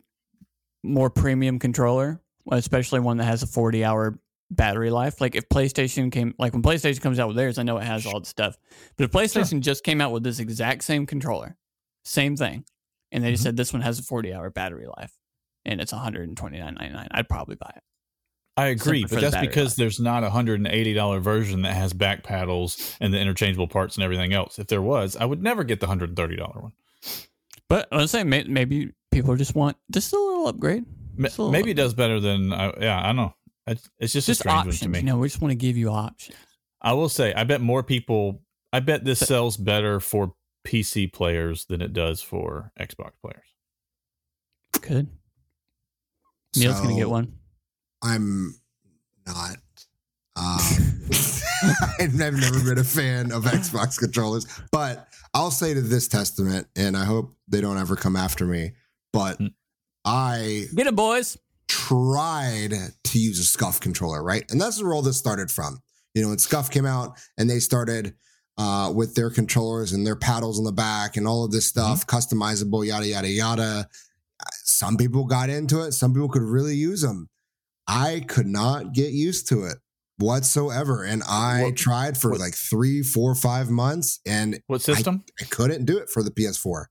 [0.82, 4.18] more premium controller, especially one that has a 40 hour
[4.50, 5.20] battery life.
[5.20, 8.06] Like if PlayStation came, like when PlayStation comes out with theirs, I know it has
[8.06, 8.56] all the stuff.
[8.96, 11.56] But if PlayStation just came out with this exact same controller,
[12.04, 12.64] same thing,
[13.12, 13.44] and they just Mhm.
[13.44, 15.17] said this one has a 40 hour battery life,
[15.68, 17.82] and it's 129.99, I'd probably buy it.
[18.56, 19.76] I agree, but that's because life.
[19.76, 23.68] there's not a hundred and eighty dollar version that has back paddles and the interchangeable
[23.68, 24.58] parts and everything else.
[24.58, 26.72] If there was, I would never get the hundred and thirty dollar one.
[27.68, 30.84] But I was saying maybe people just want just a little upgrade,
[31.18, 33.00] a little Maybe it does better than I, yeah.
[33.00, 33.34] I don't know.
[33.68, 34.80] It's, it's just, just options.
[34.80, 35.02] to You me.
[35.02, 36.36] know, we just want to give you options.
[36.82, 38.42] I will say, I bet more people.
[38.72, 40.34] I bet this sells better for
[40.66, 43.46] PC players than it does for Xbox players.
[44.80, 45.08] Good.
[46.56, 47.32] Neil's gonna get one.
[48.02, 48.54] I'm
[49.26, 49.56] not.
[50.36, 50.60] Um,
[51.98, 56.96] I've never been a fan of Xbox controllers, but I'll say to this testament, and
[56.96, 58.72] I hope they don't ever come after me.
[59.12, 59.46] But Hmm.
[60.04, 61.36] I Get it, boys.
[61.68, 62.72] tried
[63.04, 64.44] to use a scuff controller, right?
[64.50, 65.80] And that's where all this started from.
[66.14, 68.14] You know, when Scuff came out and they started
[68.56, 72.06] uh, with their controllers and their paddles on the back and all of this stuff,
[72.06, 73.88] customizable, yada, yada, yada.
[74.64, 75.92] Some people got into it.
[75.92, 77.28] Some people could really use them.
[77.86, 79.78] I could not get used to it
[80.18, 81.02] whatsoever.
[81.04, 85.24] And I What- tried for what- like three, four, five months and What system?
[85.40, 86.90] I couldn't do it for the PS4.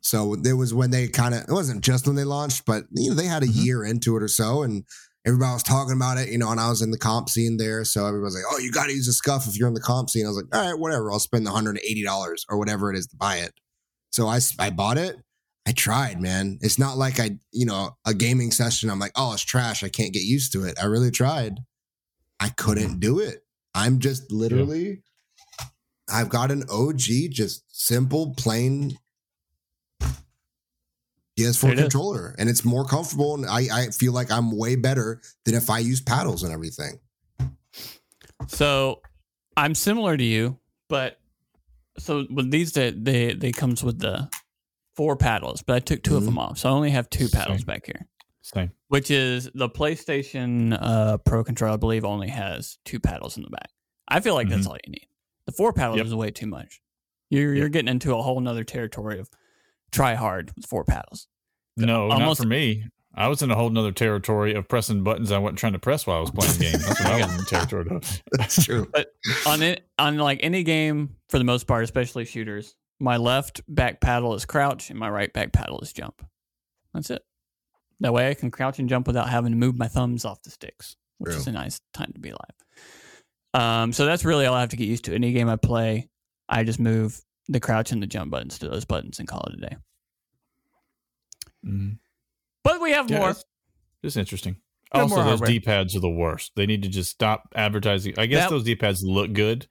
[0.00, 3.08] So it was when they kind of it wasn't just when they launched, but you
[3.10, 3.64] know they had a Mhm.
[3.64, 4.84] year into it or so, and
[5.24, 6.28] everybody was talking about it.
[6.28, 8.70] You know, and I was in the comp scene there, so everybody's like, "Oh, you
[8.70, 10.60] got to use a scuff if you're in the comp scene." I was like, "All
[10.70, 11.10] right, whatever.
[11.10, 13.54] I'll spend the hundred and eighty dollars or whatever it is to buy it."
[14.10, 15.16] So I, I bought it.
[15.66, 16.58] I tried, man.
[16.60, 18.90] It's not like I you know a gaming session.
[18.90, 19.82] I'm like, "Oh, it's trash.
[19.82, 21.60] I can't get used to it." I really tried.
[22.40, 23.00] I couldn't mm.
[23.00, 23.44] do it.
[23.74, 25.02] I'm just literally.
[26.12, 28.98] I've got an OG, just simple, plain
[31.38, 31.82] PS4 There it is.
[31.84, 33.34] controller, and it's more comfortable.
[33.34, 37.00] And I, I feel like I'm way better than if I use paddles and everything.
[38.46, 39.00] So
[39.56, 40.58] I'm similar to you,
[40.88, 41.18] but
[41.98, 44.28] so with these they they, they comes with the
[44.96, 46.26] four paddles, but I took 2 of Mhm.
[46.26, 47.66] them off, so I only have two paddles Same.
[47.66, 48.06] back here.
[48.42, 48.70] Same.
[48.88, 53.50] Which is the PlayStation uh, Pro controller, I believe, only has two paddles in the
[53.50, 53.70] back.
[54.08, 55.06] I feel like that's all you need.
[55.46, 56.06] The four paddles Yep.
[56.06, 56.80] is way too much.
[57.30, 57.60] You're Yeah.
[57.60, 59.30] you're getting into a whole nother territory of
[59.92, 61.26] try hard with four paddles.
[61.76, 62.84] No, not for me.
[63.16, 66.06] I was in a whole nother territory of pressing buttons I wasn't trying to press
[66.06, 66.84] while I was playing games.
[66.86, 68.22] That's what I was in territory of.
[68.32, 68.88] That's true.
[68.92, 69.12] But
[69.46, 74.00] on it on like any game for the most part, especially shooters, my left back
[74.00, 76.24] paddle is crouch and my right back paddle is jump.
[76.92, 77.22] That's it.
[78.00, 80.50] That way I can crouch and jump without having to move my thumbs off the
[80.50, 82.50] sticks, which is a nice time to be alive.
[83.54, 85.14] Um, so that's really all I have to get used to.
[85.14, 86.08] Any game I play,
[86.48, 89.54] I just move the crouch and the jump buttons to those buttons and call it
[89.58, 89.76] a day.
[91.64, 91.98] Mhm.
[92.62, 93.30] But we have Yeah, more.
[93.30, 94.56] it's- interesting.
[94.92, 95.40] Also, those.
[95.40, 96.52] D pads are the worst.
[96.56, 98.14] They need to just stop advertising.
[98.18, 99.66] I guess That- those D pads look good,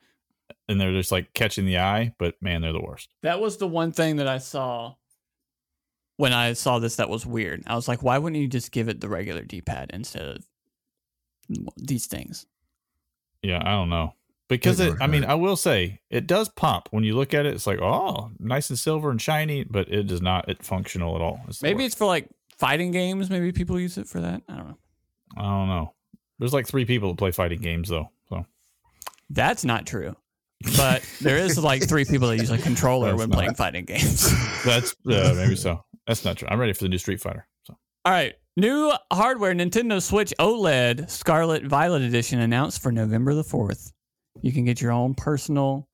[0.68, 2.14] and they're just like catching the eye.
[2.18, 3.10] But man, they're the worst.
[3.22, 4.96] That was the one thing that I saw
[6.18, 7.64] when I saw this that was weird.
[7.68, 10.44] I was like, why wouldn't you just give it the regular D pad instead of
[11.78, 12.46] these things?
[13.42, 14.14] Yeah, I don't know
[14.48, 14.96] because it.
[15.02, 15.26] I mean.
[15.26, 17.54] I will say it does pop when you look at it.
[17.54, 20.50] It's like oh, nice and silver and shiny, but it does not.
[20.50, 21.42] It functional at all.
[21.48, 23.30] It's Maybe it's for like fighting games.
[23.30, 24.42] Maybe people use it for that.
[24.48, 24.78] I don't know.
[25.38, 25.94] I don't know.
[26.40, 28.10] There's like three people that play fighting games though.
[28.30, 28.46] So
[29.30, 30.16] That's not true.
[30.78, 33.86] But there is like three people that use a controller That's when not- playing fighting
[33.86, 34.32] games.
[34.64, 35.84] that's uh, maybe so.
[36.08, 36.48] That's not true.
[36.52, 37.48] I'm ready for the new Street Fighter.
[37.64, 38.34] So All right.
[38.56, 43.92] New hardware Nintendo Switch OLED Scarlet Violet Edition announced for November the 4th.
[44.42, 45.88] You can get your own personal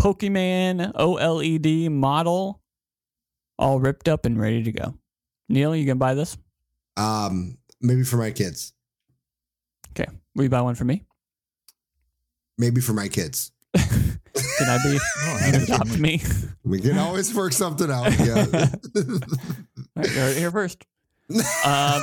[0.00, 2.60] Pokemon OLED model
[3.58, 4.98] all ripped up and ready to go.
[5.48, 6.36] Neil, you going to buy this?
[6.96, 8.72] Um, maybe for my kids.
[9.90, 10.10] Okay.
[10.34, 11.04] Will you buy one for me?
[12.58, 13.52] Maybe for my kids.
[13.74, 14.98] Can I be?
[15.18, 16.22] Oh, Can you adopt me?
[16.64, 18.12] We can always work something out.
[18.18, 18.46] Yeah.
[18.96, 19.04] All
[19.96, 20.84] right, you heard it here first.
[21.64, 22.02] Um,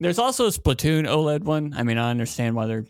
[0.00, 1.74] there's also a Splatoon OLED one.
[1.76, 2.84] I mean, I understand why they're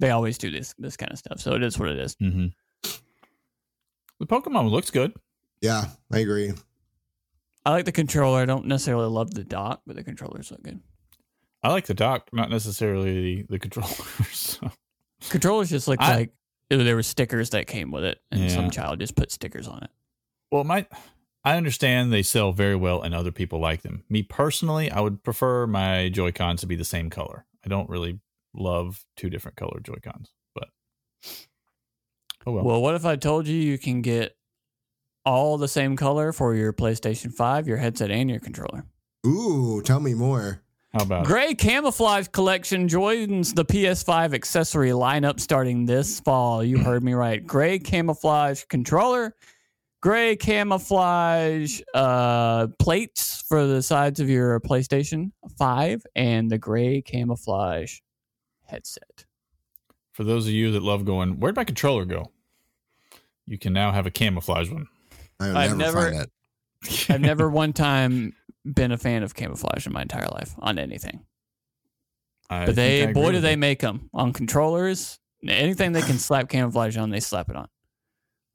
[0.00, 1.40] they always do this this kind of stuff.
[1.40, 2.14] So it is what it is.
[2.20, 2.46] hmm
[4.20, 5.12] The Pokemon looks good.
[5.60, 6.52] yeah, I agree.
[7.66, 8.40] I like the controller.
[8.40, 10.80] I don't necessarily love the dock, but the controllers look good.
[11.62, 13.88] I like the dock, not necessarily the, the controller.
[14.32, 14.70] so.
[15.28, 16.32] Controllers just look I- like
[16.70, 18.48] there were stickers that came with it, and Yeah.
[18.48, 19.90] some child just put stickers on it.
[20.50, 20.86] Well, my
[21.44, 24.04] I understand they sell very well and other people like them.
[24.08, 27.46] Me personally, I would prefer my Joy Cons to be the same color.
[27.64, 28.20] I don't really
[28.54, 30.68] love two different color Joy Cons, but
[32.46, 32.64] oh well.
[32.64, 34.36] Well, what if I told you you can get
[35.24, 38.84] all the same color for your PlayStation 5, your headset, and your controller?
[39.26, 40.62] Ooh, tell me more.
[40.98, 41.28] How about it?
[41.28, 46.64] Gray Camouflage Collection joins the PS5 accessory lineup starting this fall.
[46.64, 47.46] You heard me right.
[47.46, 49.36] Gray Camouflage controller,
[50.00, 58.00] gray camouflage uh, plates for the sides of your PlayStation 5, and the gray camouflage
[58.66, 59.24] headset.
[60.12, 62.32] For those of you that love going, where'd my controller go?
[63.46, 64.88] You can now have a camouflage one.
[65.38, 67.10] I would I've never, never- find it.
[67.10, 68.34] I've never one time
[68.74, 71.24] been a fan of camouflage in my entire life on anything.
[72.50, 73.56] I But they, boy, do they you.
[73.58, 75.18] make them on controllers.
[75.46, 77.68] Anything they can slap camouflage on, they slap it on.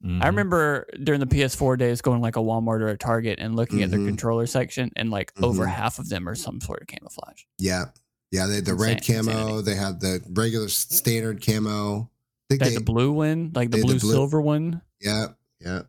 [0.02, 0.24] I Mhm.
[0.26, 3.90] remember during the PS4 days going like a Walmart or a Target and looking at
[3.90, 5.72] their controller section, and like over Mhm.
[5.72, 7.44] half of them are some sort of camouflage.
[7.58, 7.86] Yeah.
[8.30, 9.30] Yeah, they had the red camo.
[9.30, 9.62] insanity.
[9.62, 12.00] They had the regular standard camo.
[12.02, 12.06] I
[12.50, 14.82] think They they, had the blue one, like the blue, the blue- silver one.
[15.00, 15.28] yeah,
[15.60, 15.82] yeah.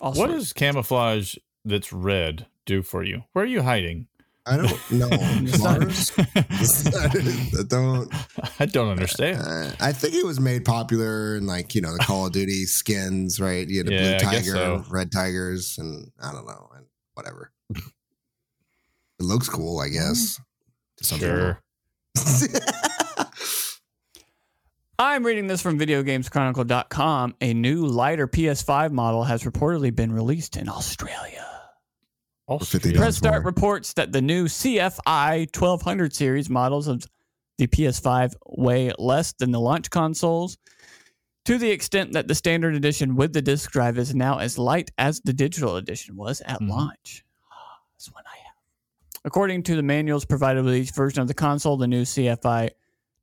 [0.00, 0.32] All What sorts.
[0.32, 3.24] does camouflage that's red do for you?
[3.32, 4.06] Where are you hiding?
[4.46, 5.08] I don't know.
[5.58, 6.12] Mars?
[6.18, 8.12] I don't.
[8.60, 9.38] I don't understand.
[9.40, 12.66] Uh, I think it was made popular in like you know the Call of Duty
[12.66, 13.66] skins, right?
[13.66, 14.84] You had a Yeah, blue tiger, so.
[14.90, 16.84] red tigers, and I don't know, and
[17.14, 17.52] whatever.
[17.74, 17.82] it
[19.22, 20.38] looks cool, I guess.
[20.98, 21.60] to some Sure.
[24.98, 27.34] I'm reading this from VideoGamesChronicle.com.
[27.40, 31.53] A new lighter PS5 model has reportedly been released in Australia.
[32.48, 32.94] Austria.
[32.94, 33.46] Press Start more.
[33.50, 37.04] reports that the new CFI 1200 series models of
[37.58, 40.58] the PS5 weigh less than the launch consoles,
[41.44, 44.90] to the extent that the standard edition with the disk drive is now as light
[44.98, 46.68] as the digital edition was at Mhm.
[46.70, 47.24] launch.
[47.92, 48.54] That's one I have.
[49.24, 52.70] According to the manuals provided with each version of the console, the new CFI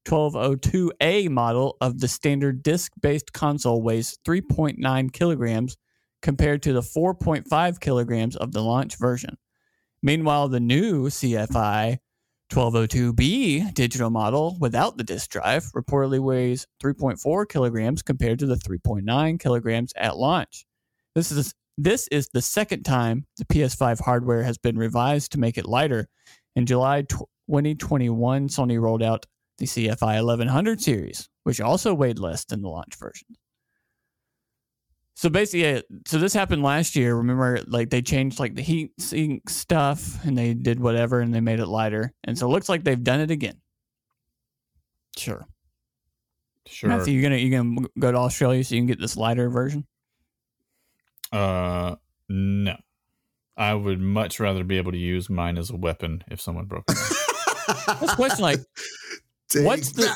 [0.06, 5.78] 1202A model of the standard disc based console weighs 3.9 kilograms
[6.22, 9.38] compared to the 4.5 kilograms of the launch version.
[10.04, 11.98] Meanwhile, the new CFI
[12.52, 19.40] 1202B digital model without the disk drive reportedly weighs 3.4 kilograms compared to the 3.9
[19.40, 20.66] kilograms at launch.
[21.16, 25.58] This is this is the second time the PS5 hardware has been revised to make
[25.58, 26.08] it lighter.
[26.56, 29.26] In July 2021, Sony rolled out
[29.58, 33.28] the CFI 1100 series, which also weighed less than the launch version.
[35.16, 37.16] So basically, yeah, so this happened last year.
[37.16, 41.42] Remember, like they changed like the heat sink stuff, and they did whatever, and they
[41.42, 42.14] made it lighter.
[42.24, 43.60] And so it looks like they've done it again.
[45.18, 45.46] Sure,
[46.66, 46.90] Sure.
[46.90, 49.86] Matthew, you're gonna you're gonna go to Australia so you can get this lighter version.
[51.32, 51.96] Uh,
[52.30, 52.78] no.
[53.58, 56.86] I would much rather be able to use mine as a weapon if someone broke
[56.90, 56.98] it.
[58.00, 58.60] This question, like,
[59.50, 60.14] Take what's the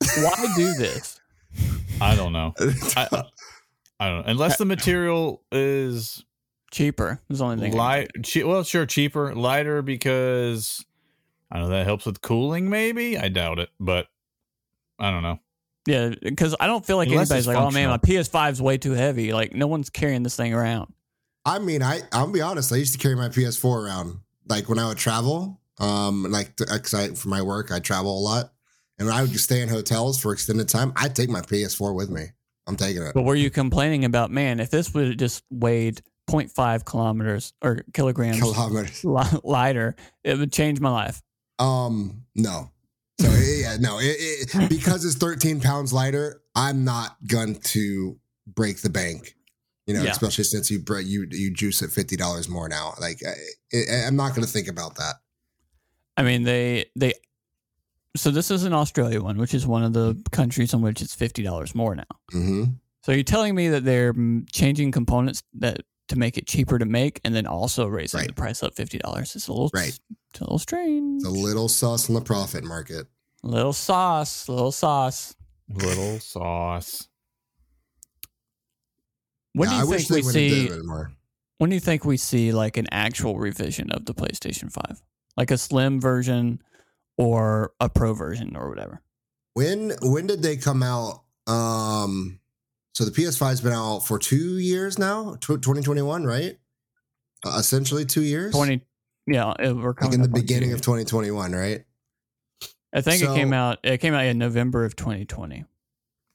[0.00, 1.20] why do this?
[2.00, 2.54] I don't know.
[2.56, 3.08] that.
[3.12, 3.22] I,
[4.00, 4.30] I don't know.
[4.30, 6.24] Unless the material is
[6.70, 7.76] Cheaper is the only thing.
[7.76, 10.84] Light, che- well, sure, cheaper, lighter because
[11.50, 12.68] I don't know that helps with cooling.
[12.68, 14.06] Maybe I doubt it, but
[14.98, 15.40] I don't know.
[15.86, 18.62] Yeah, because I don't feel like Unless anybody's it's like, oh man, my PS5 is
[18.62, 19.32] way too heavy.
[19.32, 20.92] Like, no one's carrying this thing around.
[21.46, 22.70] I mean, I I'll be honest.
[22.70, 25.60] I used to carry my PS4 around, like when I would travel.
[25.80, 28.52] Um, like to, I, for my work, I travel a lot,
[28.98, 31.94] and when I would just stay in hotels for extended time, I'd take my PS4
[31.94, 32.24] with me.
[32.68, 33.12] I'm taking it.
[33.14, 37.82] But were you complaining about, man, if this would have just weighed 0.5 kilometers or
[37.94, 39.04] kilograms Kilometers.
[39.04, 41.22] li- lighter, it would change my life.
[41.58, 42.70] Um, no.
[43.20, 43.98] So yeah, no.
[43.98, 44.16] It,
[44.54, 49.34] it, because it's 13 pounds lighter, I'm not going to break the bank.
[49.86, 50.10] You know, Yeah.
[50.10, 52.92] especially since you you you juice it fifty dollars more now.
[53.00, 53.32] Like I,
[53.74, 55.14] I, I'm not going to think about that.
[56.18, 57.14] I mean, they, they,
[58.18, 61.14] so this is an Australia one, which is one of the countries in which it's
[61.16, 62.04] $50 more now.
[62.30, 62.64] hmm
[63.02, 66.86] So you're telling me that they're mm, changing components that to make it cheaper to
[66.86, 68.28] make and then also raising Right.
[68.28, 69.34] the price up $50.
[69.36, 69.98] It's a little, Right.
[70.30, 71.16] it's a little strange.
[71.22, 73.06] It's a little sauce on the profit market.
[73.42, 75.34] little sauce, little sauce.
[75.68, 77.08] Little sauce.
[79.52, 80.68] When Yeah, do you wish think we they would have see?
[80.68, 81.12] done it more.
[81.58, 85.02] When do you think we see like an actual revision of the PlayStation Five,
[85.36, 86.62] like a slim version
[87.18, 89.02] or a pro version or whatever?
[89.52, 91.24] When when did they come out?
[91.46, 92.40] Um,
[92.94, 96.58] so the PS5's been out for two years now, 2021, right?
[97.44, 98.54] Uh, essentially two years.
[98.54, 98.82] Twenty,
[99.26, 101.84] yeah, we're like coming in the up on two beginning of 2021, right?
[102.92, 103.78] I think it came out.
[103.84, 105.64] It came out in November of 2020.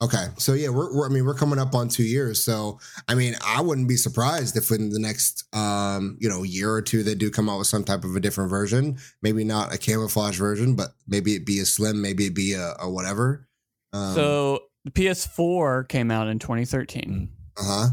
[0.04, 2.78] Okay, so yeah, we're, we're I mean we're coming up on two years, so
[3.08, 6.82] I mean I wouldn't be surprised if in the next um you know year or
[6.82, 9.78] two they do come out with some type of a different version, maybe not a
[9.78, 13.48] camouflage version, but maybe it be a slim, maybe it be a, a whatever.
[13.94, 17.30] Um, so the PS4 came out in 2013.
[17.56, 17.88] uh huh.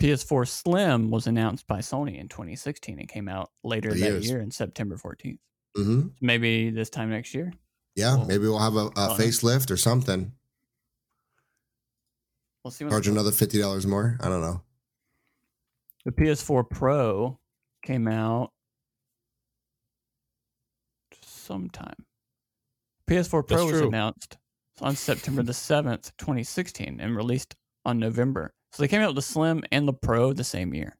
[0.00, 2.98] PS4 Slim was announced by Sony in 2016.
[3.00, 4.30] It came out later that years.
[4.30, 5.38] year in September 14th.
[5.76, 7.52] hmm Maybe this time next year.
[7.96, 10.32] Yeah, Well, maybe we'll have a, a facelift or something.
[12.64, 12.84] We'll see.
[12.84, 14.16] When Charge another fifty dollars more.
[14.20, 14.62] I don't know.
[16.04, 17.38] The PS4 Pro
[17.82, 18.52] came out
[21.22, 22.06] sometime.
[23.08, 23.88] PS4 Pro That's was true.
[23.88, 24.38] announced
[24.80, 27.54] on September the 7th, 2016, and released
[27.84, 28.54] on November.
[28.72, 30.96] So they came out with the Slim and the Pro the same year.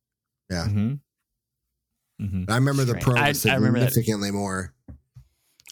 [0.50, 0.66] Yeah.
[0.66, 2.24] Mm-hmm.
[2.24, 2.50] Mm-hmm.
[2.50, 3.92] I remember the pro I- was I remember that.
[3.92, 4.74] significantly more.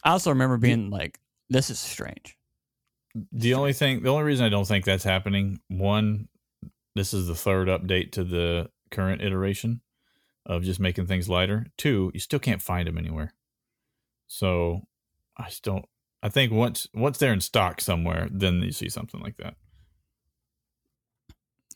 [0.04, 1.18] I also remember being like,
[1.50, 2.37] this is strange.
[3.32, 6.28] The only thing, the only reason I don't think that's happening, one,
[6.94, 9.80] this is the third update to the current iteration
[10.46, 11.66] of just making things lighter.
[11.76, 13.34] Two, you still can't find them anywhere.
[14.26, 14.82] So
[15.36, 15.84] I still,
[16.22, 19.54] I think once once they're in stock somewhere, then you see something like that.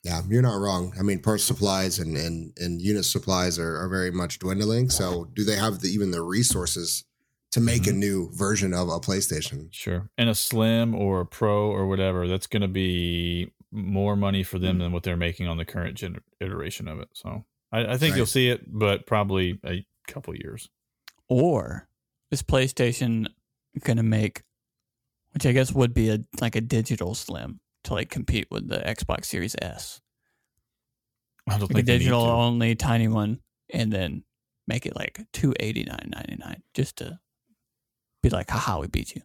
[0.03, 0.93] Yeah, you're not wrong.
[0.99, 4.91] I mean, parts supplies and and and unit supplies are, are very much dwindling.
[4.91, 7.05] So, do they have the, even the resources
[7.53, 7.97] to make a Mhm.
[7.99, 9.73] new version of a PlayStation?
[9.73, 10.11] Sure.
[10.19, 14.59] And a slim or a pro or whatever, that's going to be more money for
[14.59, 17.09] them than what they're making on the current gen- iteration of it.
[17.15, 18.17] So I, I think Right.
[18.19, 20.69] you'll see it, but probably a couple years.
[21.29, 21.89] Or
[22.31, 23.29] is PlayStation
[23.81, 24.43] going to make,
[25.33, 28.79] which I guess would be a like a digital Slim to like compete with the
[28.81, 30.01] Xbox Series S?
[31.49, 33.41] I don't like think they need digital only tiny one
[33.73, 34.25] and then
[34.67, 37.19] make it like two eighty nine ninety nine just to
[38.23, 39.23] be like haha we beat you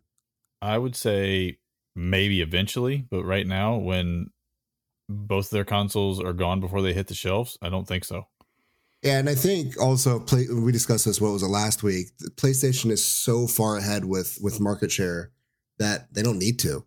[0.61, 1.59] I would say
[1.95, 4.31] maybe eventually, but right now, when
[5.07, 8.25] both their consoles are gone before they hit the shelves, I don't think so.
[9.03, 11.21] Yeah, and I think also play, we discussed this.
[11.21, 12.07] What was it last week?
[12.17, 15.31] The PlayStation is so far ahead with with market share
[15.77, 16.83] that they don't need to.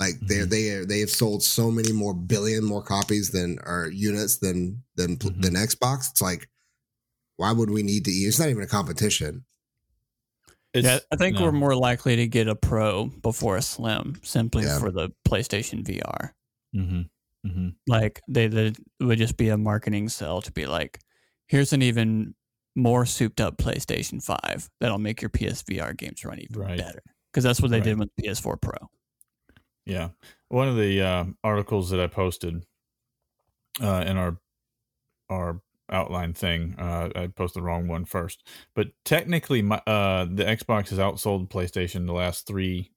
[0.00, 0.50] Like they Mhm.
[0.50, 5.16] they they have sold so many more billion more copies than or units than than
[5.16, 5.42] Mhm.
[5.42, 6.10] than Xbox.
[6.10, 6.50] It's like,
[7.36, 8.10] why would we need to?
[8.10, 9.44] It's not even a competition.
[10.76, 11.44] It's, yeah i think no.
[11.44, 14.78] we're more likely to get a pro before a slim simply Yeah.
[14.78, 16.30] for the playstation vr
[16.74, 17.08] Mhm.
[17.46, 17.74] Mhm.
[17.86, 20.98] like they, they would just be a marketing sell to be like
[21.48, 22.34] here's an even
[22.74, 26.78] more souped up playstation 5 that'll make your psvr games run even Right.
[26.78, 27.02] better
[27.32, 28.76] because that's what they did with the ps4 pro
[29.86, 30.10] Yeah.
[30.48, 32.64] One of the uh, articles that I posted
[33.80, 34.36] uh, in our
[35.30, 35.60] our
[35.90, 36.74] outline thing.
[36.78, 41.48] Uh, I posted the wrong one first, but technically, my, uh, the Xbox has outsold
[41.48, 42.92] PlayStation the last three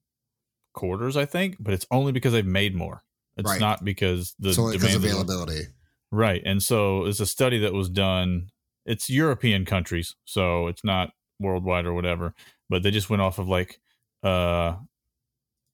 [0.73, 1.57] quarters, I think.
[1.59, 3.03] But it's only because they've made more.
[3.37, 3.59] It's Right.
[3.59, 5.67] not because the so because demand availability.
[6.11, 6.41] Right.
[6.45, 8.49] And so it's a study that was done.
[8.85, 12.33] It's European countries, so it's not worldwide or whatever,
[12.69, 13.79] but they just went off of like
[14.23, 14.75] uh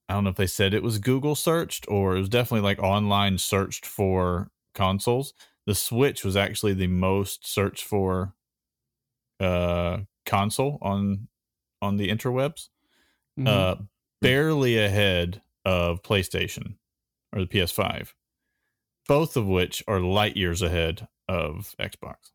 [0.07, 2.79] I don't know if they said it was Google searched or it was definitely like
[2.83, 5.33] online searched for consoles.
[5.65, 8.35] The Switch was actually the most searched for
[9.39, 11.27] uh console on
[11.81, 12.69] on the interwebs.
[13.39, 13.47] Mhm.
[13.47, 13.75] Uh
[14.21, 16.77] barely ahead of PlayStation
[17.33, 18.13] or the PS5
[19.07, 22.31] both of which are light years ahead of Xbox.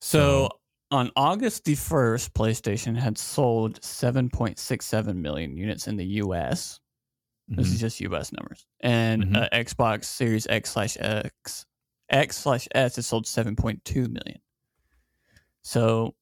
[0.00, 0.48] So
[0.90, 6.78] on August the 1st, PlayStation had sold 7.67 million units in the US.
[7.48, 7.74] This Mm-hmm.
[7.74, 8.66] is just US numbers.
[8.80, 9.36] And Mhm.
[9.36, 11.66] uh, Xbox Series X slash X,
[12.10, 14.40] X slash S has sold 7.2 million.
[15.62, 16.14] So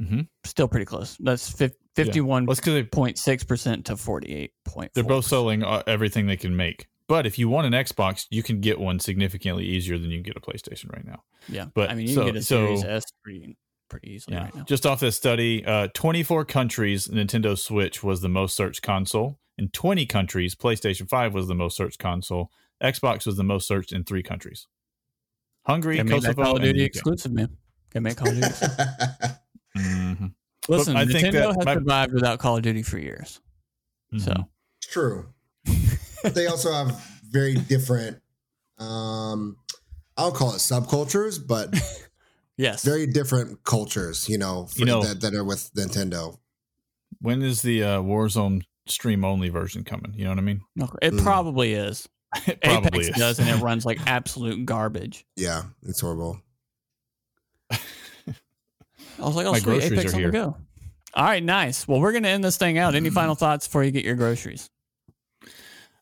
[0.00, 0.28] Mhm.
[0.44, 1.16] still pretty close.
[1.18, 4.90] That's fif- Well, it's 51.6% because to 48.4.
[4.94, 6.86] they're both selling uh, everything they can make.
[7.08, 10.22] But if you want an Xbox, you can get one significantly easier than you can
[10.22, 11.24] get a PlayStation right now.
[11.48, 11.66] Yeah.
[11.74, 13.56] but I mean, you so- can get a so- Series S pretty,
[13.88, 14.44] pretty easily Yeah.
[14.44, 14.64] right now.
[14.64, 19.40] Just off this study, uh, 24 countries, Nintendo Switch was the most searched console.
[19.56, 22.52] In 20 countries, PlayStation 5 was the most searched console.
[22.80, 24.68] Xbox was the most searched in three countries
[25.68, 27.56] Hungary, Gotta make that Kosovo, Call of and Duty exclusive, man.
[27.90, 29.38] Gotta make Call of Duty exclusive.
[29.76, 30.34] Mhm.
[30.68, 33.40] Listen, I think Nintendo that has my- survived without Call of Duty for years.
[34.18, 34.48] So Mhm.
[34.80, 35.28] It's true.
[36.24, 37.00] they also have
[37.30, 38.20] very different
[38.78, 39.56] um
[40.16, 41.72] I'll call it subcultures, but
[42.56, 46.38] yes, very different cultures, you know, for, You know- that, that are with Nintendo.
[47.20, 50.14] when is the uh, Warzone stream only version coming?
[50.14, 50.62] You know what I mean?
[51.02, 51.22] It Mm.
[51.22, 52.08] probably is.
[52.46, 53.16] It Apex is.
[53.16, 55.24] does, and it runs like absolute garbage.
[55.36, 56.40] Yeah, it's horrible.
[57.70, 57.78] I
[59.18, 60.30] was like, oh, My sweet, groceries Apex are here.
[60.30, 60.56] go.
[61.14, 61.88] All right, nice.
[61.88, 62.94] Well, we're gonna end this thing out.
[62.94, 64.70] Any final thoughts before you get your groceries?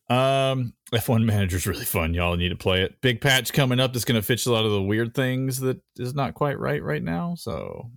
[0.09, 2.15] Um, F1 Manager is really fun.
[2.15, 3.01] Y'all need to play it.
[3.01, 5.81] Big patch coming up that's going to fix a lot of the weird things that
[5.97, 7.35] is not quite right right now.
[7.37, 7.91] So,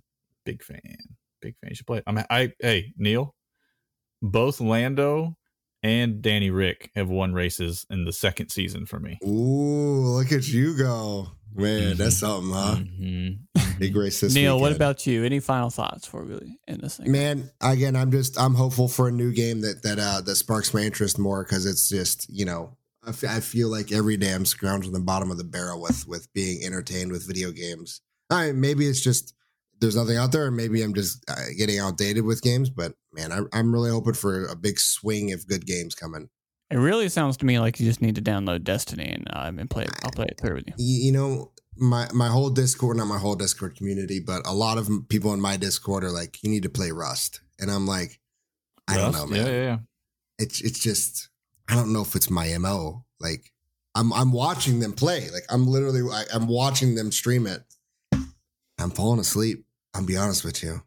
[0.44, 0.80] big fan.
[1.40, 1.68] Big fan.
[1.70, 2.04] You should play it.
[2.08, 3.36] I'm, I, hey, Neil,
[4.22, 5.36] both Lando
[5.82, 9.18] and Danny Ric have won races in the second season for me.
[9.26, 11.28] Ooh, look at you go.
[11.52, 11.96] Man, Mhm.
[11.96, 12.76] that's something, huh?
[12.76, 13.38] Mhm.
[13.80, 15.24] Big race this Neil, what about you?
[15.24, 17.10] Any final thoughts for really in this thing?
[17.10, 20.72] Man, again, I'm just I'm hopeful for a new game that that uh that sparks
[20.72, 24.32] my interest more because it's just you know I, f- I feel like every day
[24.32, 28.00] I'm scrounging the bottom of the barrel with with being entertained with video games.
[28.28, 29.34] I mean, maybe it's just
[29.80, 32.70] there's nothing out there, or maybe I'm just uh, getting outdated with games.
[32.70, 36.28] But man, I, I'm really hoping for a big swing of good games coming.
[36.70, 39.68] It really sounds to me like you just need to download Destiny and um, and
[39.68, 39.90] play it.
[40.04, 40.74] I'll play it through with you.
[40.78, 44.76] you, you know my my whole discord not my whole discord community but a lot
[44.76, 48.20] of people in my discord are like you need to play rust and i'm like
[48.88, 49.78] i don't know man Yeah, yeah, yeah.
[50.40, 51.30] it's it's just
[51.68, 53.52] i don't know if it's my mo like
[53.94, 57.62] i'm i'm watching them play like i'm literally I, i'm watching them stream it
[58.78, 59.64] i'm falling asleep
[59.94, 60.80] i'll be honest with you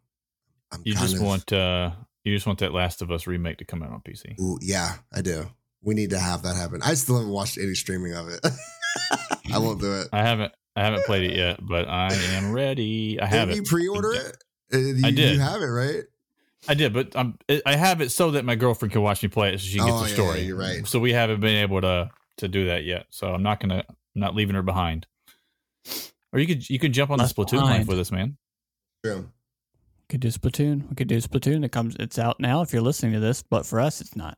[0.71, 1.91] i'm You just of- want, uh,
[2.23, 4.39] you just want that Last of Us remake to come out on PC.
[4.39, 5.45] Ooh, yeah i do
[5.81, 8.39] we need to have that happen i still haven't watched any streaming of it
[9.53, 13.19] i won't do it I haven't, I haven't played it yet, but I am ready.
[13.19, 13.55] I have Did it.
[13.57, 14.37] you pre-order it
[14.73, 15.33] Uh, you, I did.
[15.35, 16.03] you have it right
[16.67, 19.53] I did, but I'm, I have it so that my girlfriend can watch me play
[19.53, 20.39] it, so she gets Oh, the yeah, story.
[20.39, 20.87] yeah, you're right.
[20.87, 23.05] So we haven't been able to to do that yet.
[23.09, 25.05] So I'm not gonna, I'm not leaving her behind.
[26.31, 27.79] Or you could, you could jump on Left the Splatoon behind.
[27.79, 28.37] life with us, man.
[29.03, 29.29] True.
[30.09, 30.89] Could do Splatoon.
[30.89, 31.65] We could do Splatoon.
[31.65, 31.95] It comes.
[31.99, 32.61] It's out now.
[32.61, 34.37] If you're listening to this, but for us, it's not.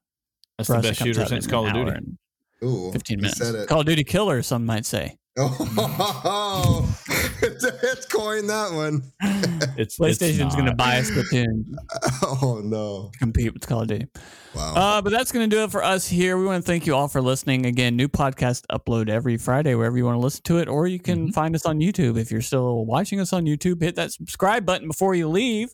[0.57, 1.91] That's For the us, best shooter since Call of Duty.
[1.91, 2.17] and
[2.63, 3.37] Ooh, Fifteen minutes.
[3.39, 3.67] said it.
[3.67, 4.41] Call of Duty killer.
[4.41, 5.17] Some might say.
[5.37, 6.95] Oh,
[7.41, 9.11] it's coined that one.
[9.77, 10.77] It's PlayStation's it's going to not.
[10.77, 11.65] buy a Splatoon
[12.23, 13.11] Oh no!
[13.19, 14.07] compete with Call of Duty.
[14.55, 14.73] Wow.
[14.75, 16.37] Uh, but that's going to do it for us here.
[16.37, 17.65] We want to thank you all for listening.
[17.65, 20.99] Again, new podcast upload every Friday wherever you want to listen to it, or you
[20.99, 21.33] can Mhm.
[21.33, 22.17] find us on YouTube.
[22.17, 25.73] If you're still watching us on YouTube, hit that subscribe button before you leave,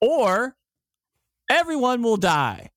[0.00, 0.56] or
[1.50, 2.70] everyone will die.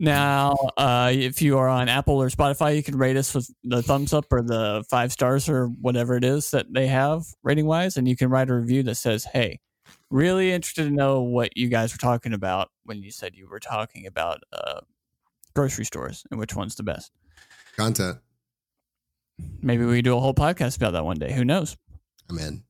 [0.00, 3.82] Now, uh, if you are on Apple or Spotify, you can rate us with the
[3.82, 7.96] thumbs up or the five stars or whatever it is that they have rating wise,
[7.96, 9.58] and you can write a review that says, "Hey,
[10.10, 13.60] really interested to know what you guys were talking about when you said you were
[13.60, 14.80] talking about uh,
[15.54, 17.10] grocery stores and which one's the best.
[17.76, 18.18] Content.
[19.60, 21.32] Maybe we do a whole podcast about that one day.
[21.32, 21.76] Who knows?
[22.28, 22.64] I'm in.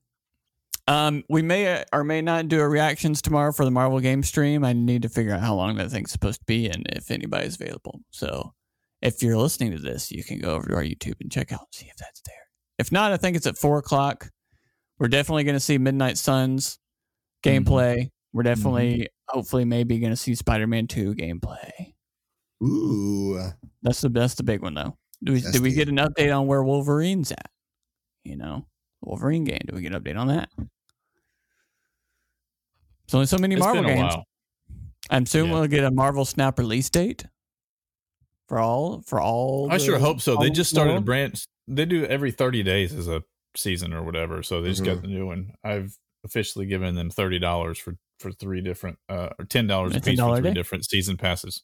[0.89, 4.23] Um, we may uh, or may not do a reactions tomorrow for the Marvel game
[4.23, 4.65] stream.
[4.65, 7.61] I need to figure out how long that thing's supposed to be and if anybody's
[7.61, 8.01] available.
[8.11, 8.55] So
[9.03, 11.61] if you're listening to this, you can go over to our YouTube and check out
[11.61, 12.35] and see if that's there.
[12.79, 14.31] If not, I think it's at four o'clock.
[14.99, 16.79] We're definitely going to see Midnight Suns
[17.45, 17.97] gameplay.
[17.97, 18.09] Mm-hmm.
[18.33, 19.37] We're definitely, mm-hmm.
[19.39, 21.93] hopefully, maybe going to see Spider Man Two gameplay.
[22.65, 23.39] Ooh.
[23.83, 24.97] That's the that's the big one though.
[25.23, 27.51] Do we, did we get an update on where Wolverine's at?
[28.25, 28.67] You know,
[29.03, 29.61] Wolverine game.
[29.67, 30.49] Do we get an update on that?
[33.09, 34.01] There's only so many It's Marvel games.
[34.15, 34.25] while.
[35.11, 35.59] I'm assuming Yeah.
[35.61, 37.25] we'll get a Marvel Snap release date
[38.49, 39.69] for all for all.
[39.71, 40.37] I sure hope so.
[40.37, 41.47] They just the started a branch.
[41.67, 43.23] They do every 30 days as a
[43.57, 44.43] season or whatever.
[44.43, 45.03] So they just got Mhm.
[45.03, 45.53] the new one.
[45.65, 50.19] I've officially given them $30 for, for three different, uh, or $10 a a piece
[50.21, 50.55] for three day.
[50.55, 51.63] different season passes.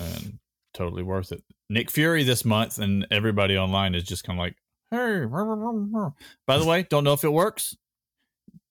[0.00, 0.38] And
[0.74, 1.42] totally worth it.
[1.70, 4.56] Nick Fury this month, and everybody online is just kind of like,
[4.90, 5.20] hey.
[5.20, 6.10] rah, rah, rah, rah."
[6.46, 7.76] By the way, don't know if it works.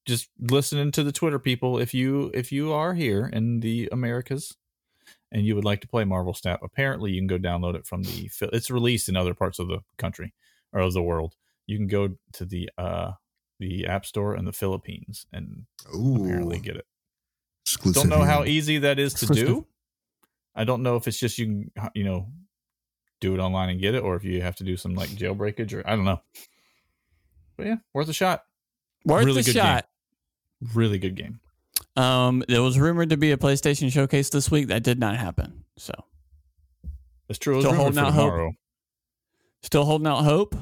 [0.05, 1.79] Just listening to the Twitter people.
[1.79, 4.55] If you if you are here in the Americas
[5.31, 8.03] and you would like to play Marvel Snap, apparently you can go download it from
[8.03, 8.29] the.
[8.53, 10.33] It's released in other parts of the country
[10.71, 11.35] or of the world.
[11.65, 13.13] You can go to the uh
[13.59, 16.23] the App Store in the Philippines and Ooh.
[16.23, 16.85] apparently get it.
[17.65, 18.03] Exclusive.
[18.03, 19.47] Don't know how easy that is to Exclusive.
[19.47, 19.67] do.
[20.53, 22.27] I don't know if it's just you can you know
[23.21, 25.73] do it online and get it, or if you have to do some like jailbreakage
[25.73, 26.21] or I don't know.
[27.57, 28.43] But yeah, worth a shot.
[29.05, 29.63] Worth really the good game.
[29.63, 29.85] shot.
[30.73, 31.39] Really good game.
[31.95, 34.67] Um, there was rumored to be a PlayStation showcase this week.
[34.67, 35.63] That did not happen.
[35.77, 35.93] So
[37.29, 37.61] It's true.
[37.61, 38.53] Still holding out hope.
[39.63, 40.55] still holding out hope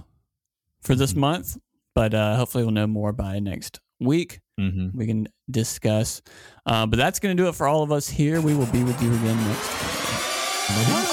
[0.81, 1.17] for this Mhm.
[1.17, 1.57] month,
[1.95, 4.39] but uh, hopefully we'll know more by next week.
[4.59, 4.97] Mm-hmm.
[4.97, 6.21] We can discuss.
[6.65, 8.39] Uh, but that's going to do it for all of us here.
[8.41, 9.69] We will be with you again next.
[10.69, 11.09] Bye-bye.